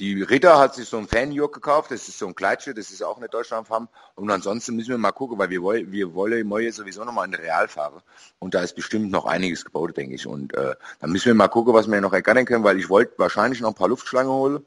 Die 0.00 0.22
Ritter 0.22 0.58
hat 0.58 0.76
sich 0.76 0.88
so 0.88 0.96
ein 0.96 1.08
Fanjurk 1.08 1.54
gekauft, 1.54 1.90
das 1.90 2.06
ist 2.08 2.18
so 2.18 2.28
ein 2.28 2.34
Kleidchen, 2.34 2.74
das 2.74 2.90
ist 2.90 3.02
auch 3.02 3.18
nicht 3.18 3.34
Deutschlandfarben. 3.34 3.88
Und 4.14 4.30
ansonsten 4.30 4.76
müssen 4.76 4.90
wir 4.90 4.98
mal 4.98 5.10
gucken, 5.10 5.38
weil 5.38 5.50
wir 5.50 5.60
wollen, 5.62 5.90
wir 5.90 6.14
wollen 6.14 6.46
morgen 6.46 6.70
sowieso 6.70 7.04
nochmal 7.04 7.26
in 7.26 7.34
Real 7.34 7.66
fahren. 7.66 8.00
Und 8.38 8.54
da 8.54 8.62
ist 8.62 8.76
bestimmt 8.76 9.10
noch 9.10 9.26
einiges 9.26 9.64
gebaut, 9.64 9.96
denke 9.96 10.14
ich. 10.14 10.26
Und 10.26 10.54
äh, 10.54 10.76
dann 11.00 11.10
müssen 11.10 11.26
wir 11.26 11.34
mal 11.34 11.48
gucken, 11.48 11.74
was 11.74 11.88
wir 11.88 12.00
noch 12.00 12.12
erkennen 12.12 12.46
können, 12.46 12.62
weil 12.62 12.78
ich 12.78 12.88
wollte 12.88 13.14
wahrscheinlich 13.18 13.60
noch 13.60 13.70
ein 13.70 13.74
paar 13.74 13.88
Luftschlangen 13.88 14.32
holen 14.32 14.64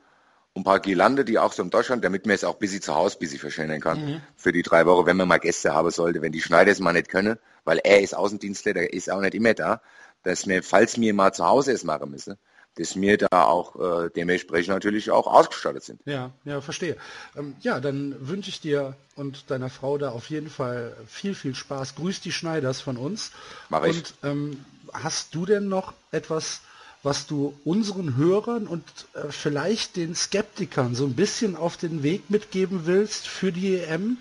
ein 0.55 0.63
paar 0.63 0.79
Girlande, 0.79 1.23
die 1.23 1.39
auch 1.39 1.53
so 1.53 1.63
in 1.63 1.69
Deutschland, 1.69 2.03
damit 2.03 2.25
man 2.25 2.35
es 2.35 2.43
auch 2.43 2.55
bis 2.55 2.79
zu 2.81 2.93
Hause 2.93 3.17
bis 3.19 3.35
verschönern 3.37 3.79
kann. 3.79 4.05
Mhm. 4.05 4.21
Für 4.35 4.51
die 4.51 4.63
drei 4.63 4.85
Wochen, 4.85 5.05
wenn 5.05 5.17
man 5.17 5.27
mal 5.27 5.39
Gäste 5.39 5.73
haben 5.73 5.91
sollte, 5.91 6.21
wenn 6.21 6.31
die 6.31 6.41
Schneider 6.41 6.71
es 6.71 6.79
mal 6.79 6.93
nicht 6.93 7.09
können, 7.09 7.37
weil 7.63 7.79
er 7.83 8.01
ist 8.01 8.15
Außendienstler, 8.15 8.73
der 8.73 8.93
ist 8.93 9.09
auch 9.09 9.21
nicht 9.21 9.33
immer 9.33 9.53
da, 9.53 9.81
dass 10.23 10.45
mir, 10.45 10.61
falls 10.61 10.97
mir 10.97 11.13
mal 11.13 11.33
zu 11.33 11.45
Hause 11.45 11.71
es 11.71 11.83
machen 11.83 12.11
müssen, 12.11 12.37
dass 12.75 12.95
wir 12.95 13.17
da 13.17 13.27
auch 13.43 13.75
äh, 13.75 14.09
dementsprechend 14.15 14.73
natürlich 14.73 15.11
auch 15.11 15.27
ausgestattet 15.27 15.83
sind. 15.83 16.01
Ja, 16.05 16.31
ja, 16.45 16.61
verstehe. 16.61 16.95
Ähm, 17.35 17.55
ja, 17.61 17.79
dann 17.79 18.15
wünsche 18.19 18.49
ich 18.49 18.61
dir 18.61 18.95
und 19.15 19.49
deiner 19.51 19.69
Frau 19.69 19.97
da 19.97 20.11
auf 20.11 20.29
jeden 20.29 20.49
Fall 20.49 20.95
viel, 21.07 21.35
viel 21.35 21.53
Spaß. 21.53 21.95
Grüß 21.95 22.21
die 22.21 22.31
Schneiders 22.31 22.79
von 22.79 22.97
uns. 22.97 23.31
Mach 23.69 23.83
ich. 23.83 23.97
Und 23.97 24.13
ähm, 24.23 24.65
hast 24.93 25.35
du 25.35 25.45
denn 25.45 25.67
noch 25.67 25.93
etwas, 26.11 26.61
was 27.03 27.27
du 27.27 27.57
unseren 27.65 28.15
Hörern 28.15 28.67
und 28.67 28.83
äh, 29.13 29.31
vielleicht 29.31 29.95
den 29.95 30.15
Skeptikern 30.15 30.95
so 30.95 31.05
ein 31.05 31.15
bisschen 31.15 31.55
auf 31.55 31.75
den 31.75 32.03
Weg 32.03 32.29
mitgeben 32.29 32.85
willst 32.85 33.27
für 33.27 33.51
die 33.51 33.77
EM? 33.77 34.17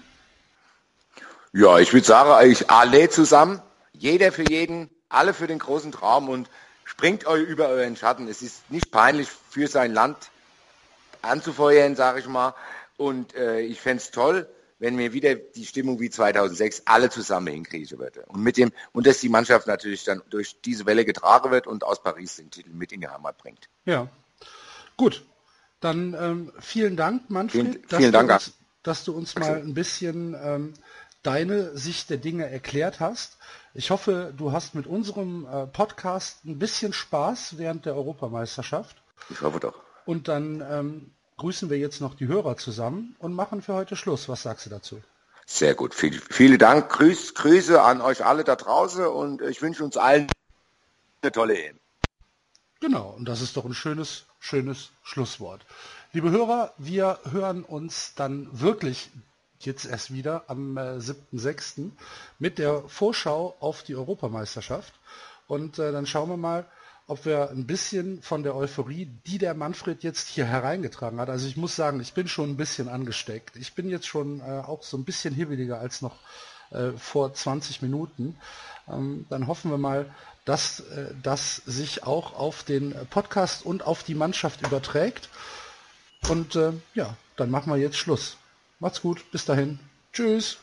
Ja, 1.53 1.79
ich 1.79 1.93
würde 1.93 2.07
sagen, 2.07 2.31
eigentlich 2.31 2.71
alle 2.71 3.09
zusammen, 3.11 3.61
jeder 3.93 4.33
für 4.33 4.49
jeden, 4.49 4.89
alle 5.09 5.35
für 5.35 5.47
den 5.47 5.59
großen 5.59 5.93
Traum 5.93 6.29
und 6.29 6.49
springt 6.91 7.25
euch 7.25 7.47
über 7.47 7.69
euren 7.69 7.97
Schatten. 7.97 8.27
Es 8.27 8.43
ist 8.43 8.69
nicht 8.69 8.91
peinlich 8.91 9.29
für 9.29 9.69
sein 9.69 9.93
Land 9.95 10.17
anzufeuern, 11.23 11.95
sage 11.95 12.19
ich 12.19 12.27
mal. 12.27 12.55
Und 12.97 13.35
äh, 13.35 13.61
ich 13.61 13.81
fände 13.81 14.03
es 14.03 14.11
toll, 14.11 14.49
wenn 14.81 14.99
wir 14.99 15.13
wieder 15.13 15.37
die 15.37 15.65
Stimmung 15.65 16.01
wie 16.01 16.11
2006 16.11 16.83
alle 16.87 17.09
zusammen 17.09 17.47
hinkriegen 17.47 17.99
würde. 17.99 18.25
Und 18.27 18.43
mit 18.43 18.57
dem, 18.57 18.73
und 18.93 19.07
dass 19.07 19.21
die 19.21 19.29
Mannschaft 19.29 19.69
natürlich 19.69 20.03
dann 20.03 20.21
durch 20.31 20.61
diese 20.63 20.85
Welle 20.85 21.05
getragen 21.05 21.53
wird 21.53 21.69
und 21.69 21.85
aus 21.85 22.03
Paris 22.03 22.37
den 22.37 22.51
Titel 22.51 22.71
mit 22.71 22.91
in 22.91 23.03
die 23.03 23.09
Heimat 23.09 23.39
bringt. 23.39 23.69
Ja. 23.85 24.09
Gut. 24.97 25.25
Dann 25.79 26.15
ähm, 26.15 26.53
vielen 26.59 26.97
Dank, 26.97 27.31
Manfred, 27.31 27.87
vielen, 27.89 27.89
vielen 27.89 28.13
Dank, 28.13 28.31
uns, 28.31 28.53
dass 28.83 29.05
du 29.05 29.15
uns 29.15 29.37
mal 29.37 29.63
ein 29.63 29.73
bisschen 29.73 30.35
ähm, 30.35 30.75
deine 31.23 31.77
Sicht 31.79 32.11
der 32.11 32.19
Dinge 32.19 32.51
erklärt 32.51 33.01
hast. 33.01 33.39
Ich 33.73 33.91
hoffe, 33.93 34.35
du 34.37 34.51
hast 34.51 34.75
mit 34.75 34.89
unserem 34.89 35.47
äh, 35.47 35.67
Podcast 35.67 36.45
ein 36.45 36.59
bisschen 36.59 36.93
Spaß 36.93 37.57
während 37.57 37.87
der 37.87 37.95
Europameisterschaft. 37.95 38.97
Ich 39.29 39.41
hoffe 39.43 39.61
doch. 39.61 39.75
Und 40.07 40.27
dann 40.27 40.61
ähm, 40.69 41.13
grüßen 41.37 41.71
wir 41.71 41.79
jetzt 41.79 42.01
noch 42.01 42.15
die 42.15 42.27
Hörer 42.27 42.57
zusammen 42.57 43.15
und 43.21 43.33
machen 43.33 43.63
für 43.63 43.75
heute 43.75 43.95
Schluss. 43.95 44.29
Was 44.29 44.43
sagst 44.43 44.67
du 44.67 44.71
dazu? 44.71 45.01
Sehr 45.47 45.77
gut. 45.77 45.95
Viel, 45.95 46.21
vielen 46.31 46.59
Dank. 46.59 46.91
Grüß, 46.91 47.35
Grüße 47.35 47.81
an 47.81 48.01
euch 48.01 48.25
alle 48.25 48.43
da 48.43 48.57
draußen 48.57 49.07
und 49.07 49.41
ich 49.43 49.63
wünsche 49.63 49.85
uns 49.85 49.97
allen 49.97 50.27
eine 51.23 51.31
tolle 51.31 51.57
Ehe. 51.57 51.75
Genau, 52.81 53.11
und 53.11 53.27
das 53.27 53.41
ist 53.41 53.57
doch 53.57 53.65
ein 53.65 53.75
schönes, 53.75 54.25
schönes 54.41 54.91
Schlusswort. 55.03 55.65
Liebe 56.13 56.31
Hörer, 56.31 56.75
wir 56.79 57.21
hören 57.31 57.63
uns 57.63 58.15
dann 58.17 58.49
wirklich 58.51 59.11
jetzt 59.67 59.85
erst 59.85 60.13
wieder 60.13 60.45
am 60.49 60.77
äh, 60.77 60.99
7.6. 60.99 61.91
mit 62.39 62.59
der 62.59 62.83
Vorschau 62.89 63.57
auf 63.61 63.83
die 63.83 63.97
Europameisterschaft. 63.97 64.93
Und 65.47 65.79
äh, 65.79 65.93
dann 65.93 66.07
schauen 66.07 66.29
wir 66.29 66.37
mal, 66.37 66.67
ob 67.07 67.25
wir 67.25 67.51
ein 67.51 67.67
bisschen 67.67 68.23
von 68.23 68.45
der 68.45 68.55
Euphorie, 68.55 69.09
die 69.27 69.39
der 69.39 69.55
Manfred 69.55 70.05
jetzt 70.05 70.29
hier 70.29 70.45
hereingetragen 70.45 71.19
hat, 71.19 71.29
also 71.29 71.49
ich 71.49 71.57
muss 71.57 71.75
sagen, 71.75 71.99
ich 72.01 72.13
bin 72.15 72.29
schon 72.29 72.51
ein 72.51 72.57
bisschen 72.57 72.89
angesteckt. 72.89 73.57
Ich 73.57 73.75
bin 73.75 73.91
jetzt 73.91 74.07
schon 74.07 74.41
äh, 74.41 74.63
auch 74.65 74.85
so 74.85 74.97
ein 74.97 75.05
bisschen 75.05 75.35
hibbeliger 75.35 75.81
als 75.81 76.03
noch 76.03 76.15
äh, 76.71 76.93
vor 76.93 77.35
20 77.35 77.83
Minuten. 77.83 78.37
Ähm, 78.89 79.27
dann 79.29 79.49
hoffen 79.49 79.73
wir 79.73 79.79
mal, 79.79 80.07
dass 80.45 80.81
äh, 80.81 81.13
das 81.21 81.57
sich 81.67 82.05
auch 82.05 82.35
auf 82.35 82.63
den 82.63 82.95
Podcast 83.11 83.67
und 83.67 83.85
auf 83.85 84.05
die 84.05 84.15
Mannschaft 84.15 84.65
überträgt. 84.65 85.29
Und 86.29 86.55
äh, 86.55 86.73
ja, 86.95 87.17
dann 87.37 87.51
machen 87.51 87.73
wir 87.73 87.79
jetzt 87.79 87.97
Schluss. 87.97 88.37
Macht's 88.81 89.03
gut, 89.03 89.31
bis 89.31 89.45
dahin. 89.45 89.79
Tschüss. 90.13 90.59